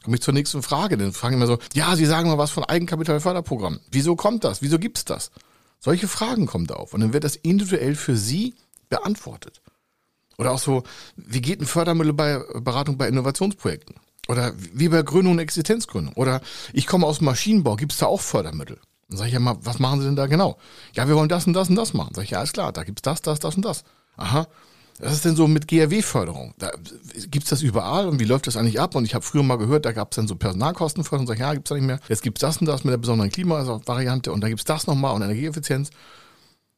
Komme 0.03 0.17
ich 0.17 0.23
zur 0.23 0.35
nächsten 0.35 0.63
Frage. 0.63 0.97
Dann 0.97 1.13
fragen 1.13 1.35
immer 1.37 1.47
so, 1.47 1.59
ja, 1.75 1.95
Sie 1.97 2.07
sagen 2.07 2.29
mal 2.29 2.39
was 2.39 2.51
von 2.51 2.65
Eigenkapitalförderprogramm. 2.65 3.81
Wieso 3.91 4.17
kommt 4.17 4.45
das? 4.45 4.63
Wieso 4.63 4.79
gibt's 4.79 5.05
das? 5.05 5.31
Solche 5.81 6.09
Fragen 6.09 6.47
kommen 6.47 6.67
da 6.67 6.75
auf. 6.75 6.95
Und 6.95 7.01
dann 7.01 7.13
wird 7.13 7.25
das 7.25 7.37
individuell 7.37 7.95
für 7.95 8.17
Sie 8.17 8.55
beantwortet. 8.89 9.61
Oder 10.37 10.53
auch 10.53 10.59
so, 10.59 10.85
wie 11.17 11.41
geht 11.41 11.59
eine 11.59 11.67
Fördermittelberatung 11.67 12.97
bei 12.97 13.09
Innovationsprojekten? 13.09 13.97
Oder 14.29 14.53
wie 14.57 14.89
bei 14.89 15.03
Gründung 15.03 15.35
und 15.35 15.39
Existenzgründung? 15.41 16.15
Oder 16.15 16.43
ich 16.73 16.87
komme 16.87 17.07
aus 17.07 17.21
Maschinenbau, 17.21 17.77
gibt's 17.77 17.99
da 17.99 18.07
auch 18.07 18.21
Fördermittel? 18.21 18.79
Dann 19.09 19.19
sage 19.19 19.29
ich 19.29 19.35
ja 19.35 19.41
mal, 19.41 19.57
was 19.63 19.79
machen 19.79 20.01
Sie 20.01 20.07
denn 20.07 20.17
da 20.17 20.27
genau? 20.27 20.59
Ja, 20.95 21.09
wir 21.09 21.17
wollen 21.17 21.29
das 21.29 21.47
und 21.47 21.55
das 21.55 21.71
und 21.71 21.77
das 21.77 21.95
machen. 21.95 22.15
Sag 22.15 22.25
ich, 22.25 22.31
ja, 22.31 22.43
ist 22.43 22.53
klar, 22.53 22.73
da 22.73 22.85
gibt's 22.85 23.03
das, 23.03 23.23
das, 23.23 23.39
das 23.39 23.57
und 23.57 23.65
das. 23.65 23.85
Aha. 24.17 24.47
Was 25.01 25.13
ist 25.13 25.25
denn 25.25 25.37
so 25.37 25.47
mit 25.47 25.69
GRW-Förderung? 25.69 26.55
Da 26.59 26.73
gibt's 27.31 27.51
das 27.51 27.63
überall 27.63 28.09
und 28.09 28.19
wie 28.19 28.25
läuft 28.25 28.49
das 28.49 28.57
eigentlich 28.57 28.81
ab? 28.81 28.97
Und 28.97 29.05
ich 29.05 29.15
habe 29.15 29.25
früher 29.25 29.45
mal 29.45 29.57
gehört, 29.57 29.85
da 29.85 29.93
gab's 29.93 30.17
dann 30.17 30.27
so 30.27 30.35
Personalkostenförderung. 30.35 31.27
Sag 31.27 31.35
ich, 31.35 31.41
ja, 31.41 31.55
gibt's 31.55 31.69
da 31.69 31.77
nicht 31.77 31.85
mehr. 31.85 32.01
Jetzt 32.09 32.23
gibt's 32.23 32.41
das 32.41 32.59
und 32.59 32.67
das 32.67 32.85
mit 32.85 32.93
der 32.93 32.99
besonderen 32.99 33.31
Klimavariante 33.31 34.33
und 34.33 34.41
da 34.41 34.49
gibt's 34.49 34.65
das 34.65 34.87
nochmal 34.89 35.15
und 35.15 35.23
Energieeffizienz. 35.23 35.91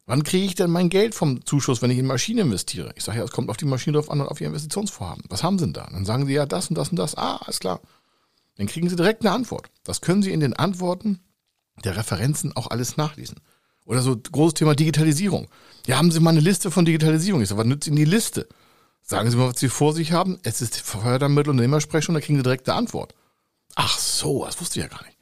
Wann 0.07 0.23
kriege 0.23 0.45
ich 0.45 0.55
denn 0.55 0.71
mein 0.71 0.91
Geld 0.91 1.15
vom 1.15 1.45
Zuschuss, 1.47 1.83
wenn 1.83 1.91
ich 1.91 1.99
in 1.99 2.07
Maschine 2.07 2.43
investiere? 2.43 2.93
Ich 2.97 3.05
sage 3.05 3.19
ja, 3.19 3.25
es 3.25 3.31
kommt 3.31 3.49
auf 3.49 3.57
die 3.57 3.65
Maschine 3.65 3.97
drauf 3.97 4.11
an 4.11 4.21
und 4.21 4.29
auf 4.29 4.41
Ihr 4.41 4.49
Investitionsvorhaben. 4.49 5.25
Was 5.29 5.43
haben 5.43 5.59
Sie 5.59 5.65
denn 5.65 5.73
da? 5.73 5.89
Dann 5.91 6.05
sagen 6.05 6.27
Sie 6.27 6.33
ja 6.33 6.47
das 6.47 6.69
und 6.69 6.77
das 6.77 6.91
und 6.91 6.97
das. 6.97 7.17
Ah, 7.17 7.37
alles 7.37 7.61
klar. 7.61 7.81
Dann 8.57 8.67
kriegen 8.67 8.89
Sie 8.89 8.97
direkt 8.97 9.25
eine 9.25 9.35
Antwort. 9.35 9.71
Das 9.85 10.01
können 10.01 10.23
Sie 10.23 10.33
in 10.33 10.41
den 10.41 10.53
Antworten 10.53 11.21
der 11.85 11.97
Referenzen 11.97 12.55
auch 12.57 12.71
alles 12.71 12.97
nachlesen. 12.97 13.37
Oder 13.85 14.03
so 14.03 14.17
großes 14.17 14.55
Thema 14.55 14.75
Digitalisierung. 14.75 15.49
Ja, 15.87 15.97
haben 15.97 16.13
Sie 16.13 16.21
mal 16.21 16.31
eine 16.31 16.41
Liste 16.41 16.71
von 16.71 16.85
Digitalisierung? 16.85 17.43
Ich 17.43 17.49
sage, 17.49 17.61
was 17.61 17.67
nützt 17.67 17.87
Ihnen 17.87 17.97
die 17.97 18.05
Liste? 18.05 18.49
Sagen 19.03 19.31
Sie 19.31 19.37
mal, 19.37 19.51
was 19.51 19.59
Sie 19.59 19.69
vor 19.69 19.93
sich 19.95 20.13
haben. 20.13 20.39
Es 20.43 20.63
ist 20.63 20.77
Fördermittel- 20.77 21.51
und 21.51 21.57
Unternehmersprechung, 21.57 22.15
da 22.15 22.21
kriegen 22.21 22.39
Sie 22.39 22.43
direkt 22.43 22.69
eine 22.69 22.79
Antwort. 22.79 23.15
Ach 23.75 23.99
so, 23.99 24.45
das 24.45 24.61
wusste 24.61 24.79
ich 24.79 24.85
ja 24.85 24.89
gar 24.89 25.05
nicht. 25.05 25.19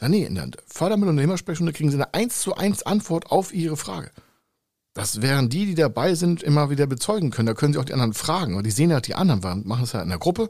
Ich 0.00 0.08
nee, 0.08 0.24
in 0.24 0.34
der 0.34 0.50
Fördermittel- 0.66 1.08
und 1.08 1.16
Unternehmersprechung, 1.16 1.66
da 1.66 1.72
kriegen 1.72 1.90
Sie 1.90 1.96
eine 1.96 2.14
1 2.14 2.40
zu 2.40 2.54
1 2.54 2.84
Antwort 2.84 3.30
auf 3.30 3.52
Ihre 3.52 3.76
Frage. 3.76 4.10
Das 4.94 5.20
wären 5.20 5.50
die, 5.50 5.66
die 5.66 5.74
dabei 5.74 6.14
sind, 6.14 6.42
immer 6.42 6.70
wieder 6.70 6.86
bezeugen 6.86 7.30
können. 7.30 7.46
Da 7.46 7.54
können 7.54 7.74
Sie 7.74 7.78
auch 7.78 7.84
die 7.84 7.92
anderen 7.92 8.14
fragen. 8.14 8.54
Aber 8.54 8.62
die 8.62 8.70
sehen 8.70 8.90
ja 8.90 9.00
die 9.00 9.14
anderen, 9.14 9.40
machen 9.66 9.84
es 9.84 9.92
ja 9.92 10.00
in 10.00 10.08
der 10.08 10.18
Gruppe. 10.18 10.48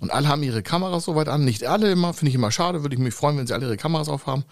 Und 0.00 0.10
alle 0.10 0.28
haben 0.28 0.42
ihre 0.42 0.62
Kameras 0.62 1.04
soweit 1.04 1.28
an. 1.28 1.44
Nicht 1.44 1.64
alle 1.64 1.90
immer, 1.90 2.12
finde 2.12 2.30
ich 2.30 2.34
immer 2.34 2.50
schade. 2.50 2.82
Würde 2.82 2.94
ich 2.94 3.00
mich 3.00 3.14
freuen, 3.14 3.38
wenn 3.38 3.46
sie 3.46 3.54
alle 3.54 3.66
ihre 3.66 3.76
Kameras 3.78 4.08
aufhaben. 4.08 4.44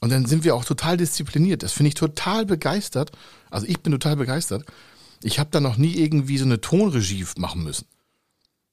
Und 0.00 0.10
dann 0.10 0.26
sind 0.26 0.44
wir 0.44 0.54
auch 0.54 0.64
total 0.64 0.96
diszipliniert. 0.96 1.62
Das 1.62 1.72
finde 1.72 1.88
ich 1.88 1.94
total 1.94 2.46
begeistert. 2.46 3.12
Also 3.50 3.66
ich 3.66 3.80
bin 3.80 3.92
total 3.92 4.16
begeistert. 4.16 4.64
Ich 5.22 5.38
habe 5.38 5.50
da 5.50 5.60
noch 5.60 5.76
nie 5.76 5.94
irgendwie 5.94 6.38
so 6.38 6.44
eine 6.44 6.60
Tonregie 6.60 7.24
machen 7.36 7.64
müssen. 7.64 7.86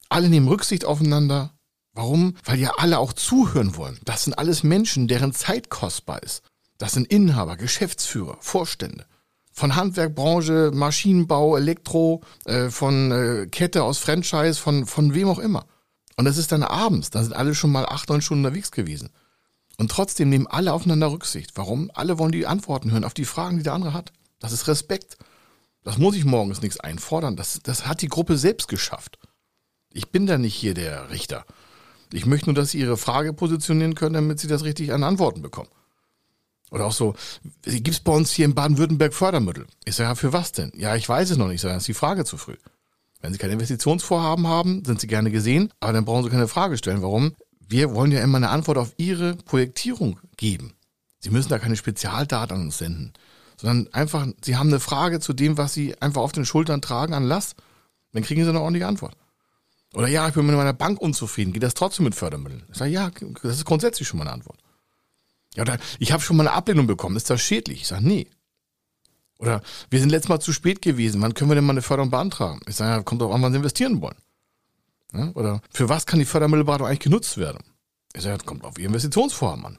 Alle 0.10 0.30
nehmen 0.30 0.48
Rücksicht 0.48 0.84
aufeinander. 0.84 1.54
Warum? 1.94 2.36
Weil 2.44 2.60
ja 2.60 2.74
alle 2.78 3.00
auch 3.00 3.14
zuhören 3.14 3.76
wollen. 3.78 4.00
Das 4.04 4.24
sind 4.24 4.38
alles 4.38 4.64
Menschen, 4.64 5.08
deren 5.08 5.34
Zeit 5.34 5.70
kostbar 5.70 6.24
ist. 6.24 6.44
Das 6.78 6.94
sind 6.94 7.08
Inhaber, 7.08 7.58
Geschäftsführer, 7.58 8.38
Vorstände. 8.40 9.06
Von 9.54 9.76
Handwerkbranche, 9.76 10.72
Maschinenbau, 10.74 11.58
Elektro, 11.58 12.22
äh, 12.46 12.70
von 12.70 13.12
äh, 13.12 13.48
Kette 13.48 13.84
aus 13.84 14.00
Franchise, 14.00 14.56
von, 14.56 14.86
von 14.86 15.14
wem 15.14 15.28
auch 15.28 15.40
immer. 15.40 15.66
Und 16.16 16.26
das 16.26 16.38
ist 16.38 16.52
dann 16.52 16.64
abends. 16.64 17.10
Da 17.10 17.24
sind 17.24 17.34
alle 17.34 17.56
schon 17.56 17.72
mal 17.72 17.86
acht, 17.86 18.10
neun 18.10 18.22
Stunden 18.22 18.46
unterwegs 18.46 18.72
gewesen. 18.72 19.10
Und 19.82 19.90
trotzdem 19.90 20.30
nehmen 20.30 20.46
alle 20.46 20.74
aufeinander 20.74 21.12
Rücksicht. 21.12 21.54
Warum? 21.56 21.90
Alle 21.96 22.20
wollen 22.20 22.32
die 22.32 22.46
Antworten 22.46 22.92
hören 22.92 23.04
auf 23.04 23.16
die 23.16 23.26
Fragen, 23.26 23.58
die 23.58 23.64
der 23.64 23.74
andere 23.74 23.94
hat. 23.94 24.14
Das 24.38 24.52
ist 24.52 24.68
Respekt. 24.68 25.18
Das 25.84 25.98
muss 25.98 26.16
ich 26.16 26.24
morgens 26.24 26.62
nichts 26.62 26.80
einfordern. 26.80 27.36
Das, 27.36 27.62
das 27.64 27.88
hat 27.88 28.04
die 28.04 28.08
Gruppe 28.08 28.38
selbst 28.38 28.68
geschafft. 28.68 29.18
Ich 29.92 30.12
bin 30.12 30.28
da 30.28 30.38
nicht 30.38 30.54
hier 30.54 30.76
der 30.76 31.10
Richter. 31.10 31.46
Ich 32.14 32.28
möchte 32.28 32.46
nur, 32.46 32.54
dass 32.54 32.70
sie 32.70 32.80
ihre 32.80 32.96
Frage 32.96 33.34
positionieren 33.34 33.96
können, 33.96 34.14
damit 34.14 34.40
sie 34.40 34.48
das 34.48 34.64
richtig 34.64 34.94
an 34.94 35.04
Antworten 35.04 35.42
bekommen. 35.42 35.70
Oder 36.70 36.86
auch 36.86 36.92
so, 36.92 37.16
gibt 37.64 37.88
es 37.88 38.02
bei 38.02 38.12
uns 38.12 38.30
hier 38.30 38.46
in 38.46 38.54
Baden-Württemberg 38.54 39.16
Fördermittel? 39.16 39.66
Ich 39.86 39.96
sage, 39.96 40.10
ja, 40.10 40.14
für 40.14 40.32
was 40.32 40.52
denn? 40.52 40.72
Ja, 40.76 40.96
ich 40.96 41.10
weiß 41.10 41.32
es 41.32 41.38
noch 41.38 41.48
nicht. 41.48 41.56
Ich 41.56 41.62
sage, 41.62 41.74
das 41.74 41.82
ist 41.82 41.88
die 41.88 41.96
Frage 41.96 42.24
zu 42.24 42.38
früh. 42.38 42.58
Wenn 43.20 43.34
Sie 43.34 43.40
keine 43.40 43.54
Investitionsvorhaben 43.54 44.46
haben, 44.46 44.86
sind 44.86 45.02
Sie 45.02 45.08
gerne 45.08 45.32
gesehen, 45.32 45.74
aber 45.80 45.94
dann 45.94 46.06
brauchen 46.06 46.24
Sie 46.24 46.30
keine 46.30 46.48
Frage 46.48 46.78
stellen. 46.78 47.02
Warum? 47.02 47.34
Wir 47.72 47.94
wollen 47.96 48.12
ja 48.12 48.22
immer 48.22 48.36
eine 48.36 48.50
Antwort 48.50 48.78
auf 48.78 48.94
Ihre 48.98 49.36
Projektierung 49.36 50.20
geben. 50.36 50.74
Sie 51.20 51.30
müssen 51.30 51.48
da 51.48 51.58
keine 51.58 51.78
Spezialdaten 51.78 52.54
an 52.54 52.62
uns 52.64 52.78
senden, 52.78 53.14
sondern 53.56 53.94
einfach, 53.94 54.28
Sie 54.44 54.58
haben 54.58 54.68
eine 54.68 54.82
Frage 54.82 55.22
zu 55.22 55.32
dem, 55.32 55.58
was 55.58 55.74
Sie 55.74 56.00
einfach 56.02 56.22
auf 56.22 56.34
den 56.34 56.46
Schultern 56.46 56.82
tragen 56.82 57.14
an 57.14 57.24
Last, 57.24 57.56
dann 58.12 58.24
kriegen 58.24 58.44
Sie 58.44 58.50
eine 58.50 58.60
ordentliche 58.60 58.88
Antwort. 58.88 59.16
Oder 59.94 60.10
ja, 60.10 60.28
ich 60.28 60.34
bin 60.34 60.46
mit 60.46 60.56
meiner 60.56 60.74
Bank 60.74 61.00
unzufrieden, 61.00 61.54
geht 61.54 61.64
das 61.64 61.74
trotzdem 61.74 62.04
mit 62.04 62.14
Fördermitteln? 62.14 62.64
Ich 62.70 62.78
sage, 62.78 62.92
ja, 62.92 63.10
das 63.42 63.56
ist 63.56 63.66
grundsätzlich 63.66 64.06
schon 64.06 64.18
mal 64.18 64.26
eine 64.26 64.34
Antwort. 64.34 64.60
Ja, 65.56 65.64
oder 65.64 65.78
ich 66.00 66.12
habe 66.12 66.22
schon 66.22 66.36
mal 66.36 66.48
eine 66.48 66.56
Ablehnung 66.56 66.88
bekommen, 66.88 67.16
ist 67.16 67.30
das 67.30 67.42
schädlich? 67.42 67.84
Ich 67.84 67.88
sage, 67.88 68.06
nee. 68.06 68.28
Oder 69.38 69.62
wir 69.90 70.02
sind 70.02 70.10
letztes 70.10 70.28
Mal 70.30 70.42
zu 70.42 70.52
spät 70.52 70.82
gewesen, 70.82 71.22
wann 71.22 71.34
können 71.34 71.50
wir 71.50 71.56
denn 71.56 71.64
mal 71.66 71.72
eine 71.72 71.82
Förderung 71.82 72.12
beantragen? 72.12 72.60
Ich 72.68 72.76
sage, 72.76 72.92
ja, 72.92 73.02
kommt 73.02 73.22
drauf 73.22 73.34
an, 73.34 73.42
wann 73.42 73.54
Sie 73.54 73.58
investieren 73.58 74.02
wollen. 74.02 74.18
Ja, 75.14 75.32
oder 75.34 75.62
für 75.72 75.90
was 75.90 76.06
kann 76.06 76.20
die 76.20 76.26
Fördermittelberatung 76.26 76.88
eigentlich 76.88 77.00
genutzt 77.00 77.38
werden? 77.38 77.64
Ich 78.14 78.22
sage, 78.22 78.38
das 78.38 78.46
kommt 78.46 78.64
auf 78.64 78.78
Ihr 78.78 78.88
Investitionsvorhaben 78.88 79.66
an. 79.66 79.78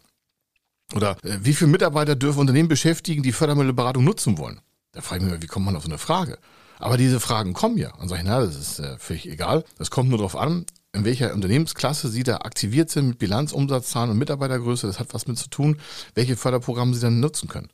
Oder 0.94 1.16
äh, 1.22 1.38
wie 1.42 1.54
viele 1.54 1.70
Mitarbeiter 1.70 2.14
dürfen 2.16 2.40
Unternehmen 2.40 2.68
beschäftigen, 2.68 3.22
die 3.22 3.32
Fördermittelberatung 3.32 4.04
nutzen 4.04 4.38
wollen? 4.38 4.60
Da 4.92 5.00
frage 5.00 5.24
ich 5.24 5.30
mich, 5.30 5.42
wie 5.42 5.46
kommt 5.46 5.64
man 5.64 5.76
auf 5.76 5.84
so 5.84 5.88
eine 5.88 5.98
Frage? 5.98 6.38
Aber 6.78 6.96
diese 6.96 7.20
Fragen 7.20 7.54
kommen 7.54 7.78
ja. 7.78 7.94
Und 7.94 8.08
sage 8.08 8.22
ich, 8.22 8.26
na, 8.26 8.40
das 8.40 8.56
ist 8.56 8.78
äh, 8.80 8.98
völlig 8.98 9.28
egal. 9.28 9.64
Das 9.78 9.90
kommt 9.90 10.08
nur 10.08 10.18
darauf 10.18 10.36
an, 10.36 10.66
in 10.92 11.04
welcher 11.04 11.32
Unternehmensklasse 11.32 12.08
Sie 12.08 12.22
da 12.22 12.38
aktiviert 12.38 12.90
sind 12.90 13.08
mit 13.08 13.18
Bilanz, 13.18 13.52
Umsatzzahlen 13.52 14.10
und 14.10 14.18
Mitarbeitergröße. 14.18 14.86
Das 14.86 14.98
hat 14.98 15.14
was 15.14 15.26
mit 15.26 15.38
zu 15.38 15.48
tun, 15.48 15.78
welche 16.14 16.36
Förderprogramme 16.36 16.94
Sie 16.94 17.00
dann 17.00 17.20
nutzen 17.20 17.48
können. 17.48 17.68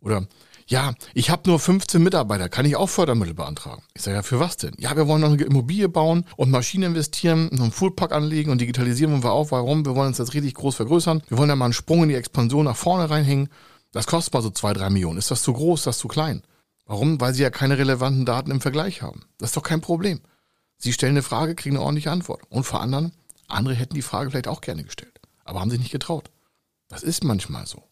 Oder 0.00 0.26
ja, 0.68 0.94
ich 1.14 1.30
habe 1.30 1.48
nur 1.48 1.60
15 1.60 2.02
Mitarbeiter, 2.02 2.48
kann 2.48 2.66
ich 2.66 2.74
auch 2.74 2.88
Fördermittel 2.88 3.34
beantragen? 3.34 3.82
Ich 3.94 4.02
sage, 4.02 4.16
ja, 4.16 4.22
für 4.22 4.40
was 4.40 4.56
denn? 4.56 4.74
Ja, 4.78 4.96
wir 4.96 5.06
wollen 5.06 5.20
noch 5.20 5.30
eine 5.30 5.42
Immobilie 5.42 5.88
bauen 5.88 6.24
und 6.36 6.50
Maschinen 6.50 6.90
investieren, 6.90 7.48
noch 7.52 7.62
einen 7.62 7.72
Fullpack 7.72 8.10
anlegen 8.10 8.50
und 8.50 8.60
digitalisieren 8.60 9.12
wollen 9.12 9.22
wir 9.24 9.32
auch. 9.32 9.52
Warum? 9.52 9.86
Wir 9.86 9.94
wollen 9.94 10.08
uns 10.08 10.16
das 10.16 10.34
richtig 10.34 10.54
groß 10.54 10.74
vergrößern. 10.74 11.22
Wir 11.28 11.38
wollen 11.38 11.48
da 11.48 11.56
mal 11.56 11.66
einen 11.66 11.72
Sprung 11.72 12.02
in 12.02 12.08
die 12.08 12.16
Expansion 12.16 12.64
nach 12.64 12.76
vorne 12.76 13.08
reinhängen. 13.08 13.48
Das 13.92 14.08
kostet 14.08 14.34
mal 14.34 14.42
so 14.42 14.50
zwei, 14.50 14.72
drei 14.72 14.90
Millionen. 14.90 15.18
Ist 15.18 15.30
das 15.30 15.42
zu 15.42 15.52
groß, 15.52 15.80
ist 15.80 15.86
das 15.86 15.98
zu 15.98 16.08
klein? 16.08 16.42
Warum? 16.84 17.20
Weil 17.20 17.32
Sie 17.32 17.42
ja 17.42 17.50
keine 17.50 17.78
relevanten 17.78 18.24
Daten 18.24 18.50
im 18.50 18.60
Vergleich 18.60 19.02
haben. 19.02 19.22
Das 19.38 19.50
ist 19.50 19.56
doch 19.56 19.62
kein 19.62 19.80
Problem. 19.80 20.20
Sie 20.78 20.92
stellen 20.92 21.12
eine 21.12 21.22
Frage, 21.22 21.54
kriegen 21.54 21.76
eine 21.76 21.84
ordentliche 21.84 22.10
Antwort. 22.10 22.42
Und 22.48 22.64
vor 22.64 22.80
anderen, 22.80 23.12
andere 23.46 23.74
hätten 23.74 23.94
die 23.94 24.02
Frage 24.02 24.30
vielleicht 24.30 24.48
auch 24.48 24.60
gerne 24.60 24.82
gestellt, 24.82 25.20
aber 25.44 25.60
haben 25.60 25.70
sich 25.70 25.78
nicht 25.78 25.92
getraut. 25.92 26.30
Das 26.88 27.02
ist 27.02 27.24
manchmal 27.24 27.66
so. 27.66 27.84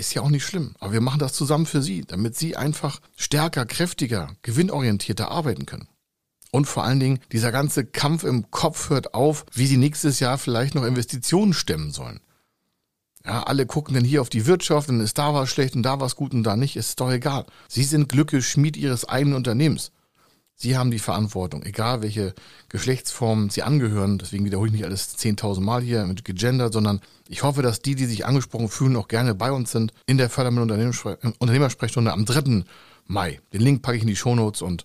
Ist 0.00 0.14
ja 0.14 0.22
auch 0.22 0.30
nicht 0.30 0.46
schlimm. 0.46 0.74
Aber 0.80 0.94
wir 0.94 1.02
machen 1.02 1.18
das 1.18 1.34
zusammen 1.34 1.66
für 1.66 1.82
Sie, 1.82 2.06
damit 2.06 2.34
Sie 2.34 2.56
einfach 2.56 3.02
stärker, 3.16 3.66
kräftiger, 3.66 4.34
gewinnorientierter 4.40 5.30
arbeiten 5.30 5.66
können. 5.66 5.88
Und 6.50 6.64
vor 6.64 6.84
allen 6.84 7.00
Dingen, 7.00 7.18
dieser 7.32 7.52
ganze 7.52 7.84
Kampf 7.84 8.24
im 8.24 8.50
Kopf 8.50 8.88
hört 8.88 9.12
auf, 9.12 9.44
wie 9.52 9.66
Sie 9.66 9.76
nächstes 9.76 10.18
Jahr 10.18 10.38
vielleicht 10.38 10.74
noch 10.74 10.84
Investitionen 10.84 11.52
stemmen 11.52 11.90
sollen. 11.90 12.20
Ja, 13.26 13.42
alle 13.42 13.66
gucken 13.66 13.94
dann 13.94 14.04
hier 14.04 14.22
auf 14.22 14.30
die 14.30 14.46
Wirtschaft, 14.46 14.88
dann 14.88 15.00
ist 15.00 15.18
da 15.18 15.34
was 15.34 15.50
schlecht 15.50 15.76
und 15.76 15.82
da 15.82 16.00
was 16.00 16.16
gut 16.16 16.32
und 16.32 16.44
da 16.44 16.56
nicht, 16.56 16.76
ist 16.76 16.98
doch 16.98 17.10
egal. 17.10 17.44
Sie 17.68 17.84
sind 17.84 18.08
Glücke 18.08 18.40
Schmied 18.40 18.78
Ihres 18.78 19.06
eigenen 19.06 19.36
Unternehmens. 19.36 19.92
Sie 20.62 20.76
haben 20.76 20.90
die 20.90 20.98
Verantwortung, 20.98 21.62
egal 21.62 22.02
welche 22.02 22.34
Geschlechtsform 22.68 23.48
Sie 23.48 23.62
angehören. 23.62 24.18
Deswegen 24.18 24.44
wiederhole 24.44 24.68
ich 24.68 24.74
nicht 24.74 24.84
alles 24.84 25.16
10.000 25.16 25.62
Mal 25.62 25.80
hier 25.80 26.04
mit 26.04 26.22
gegendert, 26.22 26.74
sondern 26.74 27.00
ich 27.28 27.42
hoffe, 27.42 27.62
dass 27.62 27.80
die, 27.80 27.94
die 27.94 28.04
sich 28.04 28.26
angesprochen 28.26 28.68
fühlen, 28.68 28.96
auch 28.96 29.08
gerne 29.08 29.34
bei 29.34 29.52
uns 29.52 29.70
sind 29.70 29.94
in 30.04 30.18
der 30.18 30.28
Fördermittel 30.28 30.92
Unternehmersprechstunde 31.38 32.12
am 32.12 32.26
3. 32.26 32.64
Mai. 33.06 33.40
Den 33.54 33.62
Link 33.62 33.80
packe 33.80 33.96
ich 33.96 34.02
in 34.02 34.08
die 34.08 34.16
Shownotes 34.16 34.60
und 34.60 34.84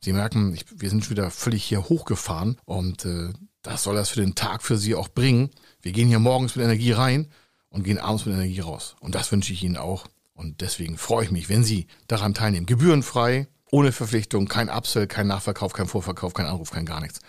Sie 0.00 0.12
merken, 0.12 0.52
ich, 0.52 0.66
wir 0.78 0.90
sind 0.90 1.02
schon 1.02 1.16
wieder 1.16 1.30
völlig 1.30 1.64
hier 1.64 1.88
hochgefahren 1.88 2.58
und 2.66 3.06
äh, 3.06 3.32
das 3.62 3.84
soll 3.84 3.94
das 3.94 4.10
für 4.10 4.20
den 4.20 4.34
Tag 4.34 4.62
für 4.62 4.76
Sie 4.76 4.94
auch 4.94 5.08
bringen. 5.08 5.48
Wir 5.80 5.92
gehen 5.92 6.08
hier 6.08 6.18
morgens 6.18 6.56
mit 6.56 6.64
Energie 6.66 6.92
rein 6.92 7.28
und 7.70 7.84
gehen 7.84 7.96
abends 7.96 8.26
mit 8.26 8.34
Energie 8.34 8.60
raus. 8.60 8.96
Und 9.00 9.14
das 9.14 9.32
wünsche 9.32 9.54
ich 9.54 9.62
Ihnen 9.64 9.78
auch. 9.78 10.08
Und 10.34 10.60
deswegen 10.60 10.98
freue 10.98 11.24
ich 11.24 11.30
mich, 11.30 11.48
wenn 11.48 11.64
Sie 11.64 11.86
daran 12.06 12.34
teilnehmen. 12.34 12.66
Gebührenfrei, 12.66 13.48
ohne 13.70 13.92
Verpflichtung, 13.92 14.46
kein 14.48 14.68
Upsell, 14.68 15.06
kein 15.06 15.26
Nachverkauf, 15.26 15.72
kein 15.72 15.88
Vorverkauf, 15.88 16.34
kein 16.34 16.46
Anruf, 16.46 16.70
kein 16.70 16.86
gar 16.86 17.00
nichts. 17.00 17.20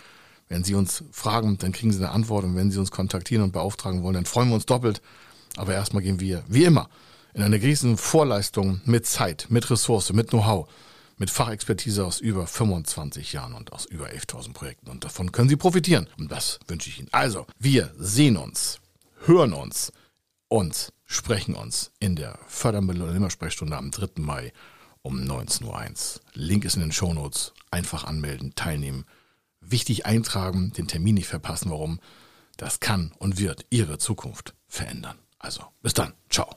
Wenn 0.49 0.63
Sie 0.63 0.75
uns 0.75 1.03
fragen, 1.11 1.57
dann 1.57 1.71
kriegen 1.71 1.91
Sie 1.91 1.97
eine 1.99 2.11
Antwort 2.11 2.45
und 2.45 2.55
wenn 2.55 2.71
Sie 2.71 2.79
uns 2.79 2.91
kontaktieren 2.91 3.43
und 3.43 3.51
beauftragen 3.51 4.03
wollen, 4.03 4.13
dann 4.13 4.25
freuen 4.25 4.49
wir 4.49 4.55
uns 4.55 4.65
doppelt. 4.65 5.01
Aber 5.57 5.73
erstmal 5.73 6.03
gehen 6.03 6.19
wir, 6.19 6.43
wie 6.47 6.63
immer, 6.63 6.89
in 7.33 7.41
eine 7.41 7.61
riesen 7.61 7.97
Vorleistung 7.97 8.81
mit 8.85 9.05
Zeit, 9.05 9.47
mit 9.49 9.69
Ressource, 9.69 10.13
mit 10.13 10.29
Know-how, 10.29 10.67
mit 11.17 11.29
Fachexpertise 11.29 12.05
aus 12.05 12.19
über 12.19 12.47
25 12.47 13.33
Jahren 13.33 13.53
und 13.53 13.73
aus 13.73 13.85
über 13.85 14.07
11.000 14.07 14.53
Projekten. 14.53 14.89
Und 14.89 15.03
davon 15.03 15.31
können 15.31 15.49
Sie 15.49 15.55
profitieren. 15.55 16.07
Und 16.17 16.31
das 16.31 16.59
wünsche 16.67 16.89
ich 16.89 16.99
Ihnen. 16.99 17.09
Also, 17.11 17.45
wir 17.59 17.91
sehen 17.97 18.37
uns, 18.37 18.79
hören 19.25 19.53
uns 19.53 19.91
und 20.47 20.93
sprechen 21.05 21.55
uns 21.55 21.91
in 21.99 22.15
der 22.15 22.39
Fördermittel- 22.47 23.01
am 23.73 23.91
3. 23.91 24.21
Mai 24.21 24.53
um 25.01 25.19
19.01 25.19 25.63
Uhr. 25.65 26.21
Link 26.33 26.65
ist 26.65 26.75
in 26.75 26.81
den 26.81 26.91
Shownotes. 26.91 27.53
Einfach 27.71 28.03
anmelden, 28.03 28.53
teilnehmen. 28.55 29.05
Wichtig 29.61 30.05
eintragen, 30.05 30.71
den 30.73 30.87
Termin 30.87 31.15
nicht 31.15 31.27
verpassen. 31.27 31.71
Warum? 31.71 31.99
Das 32.57 32.79
kann 32.79 33.11
und 33.19 33.39
wird 33.39 33.65
Ihre 33.69 33.97
Zukunft 33.97 34.55
verändern. 34.67 35.17
Also, 35.39 35.63
bis 35.81 35.93
dann. 35.93 36.13
Ciao. 36.29 36.56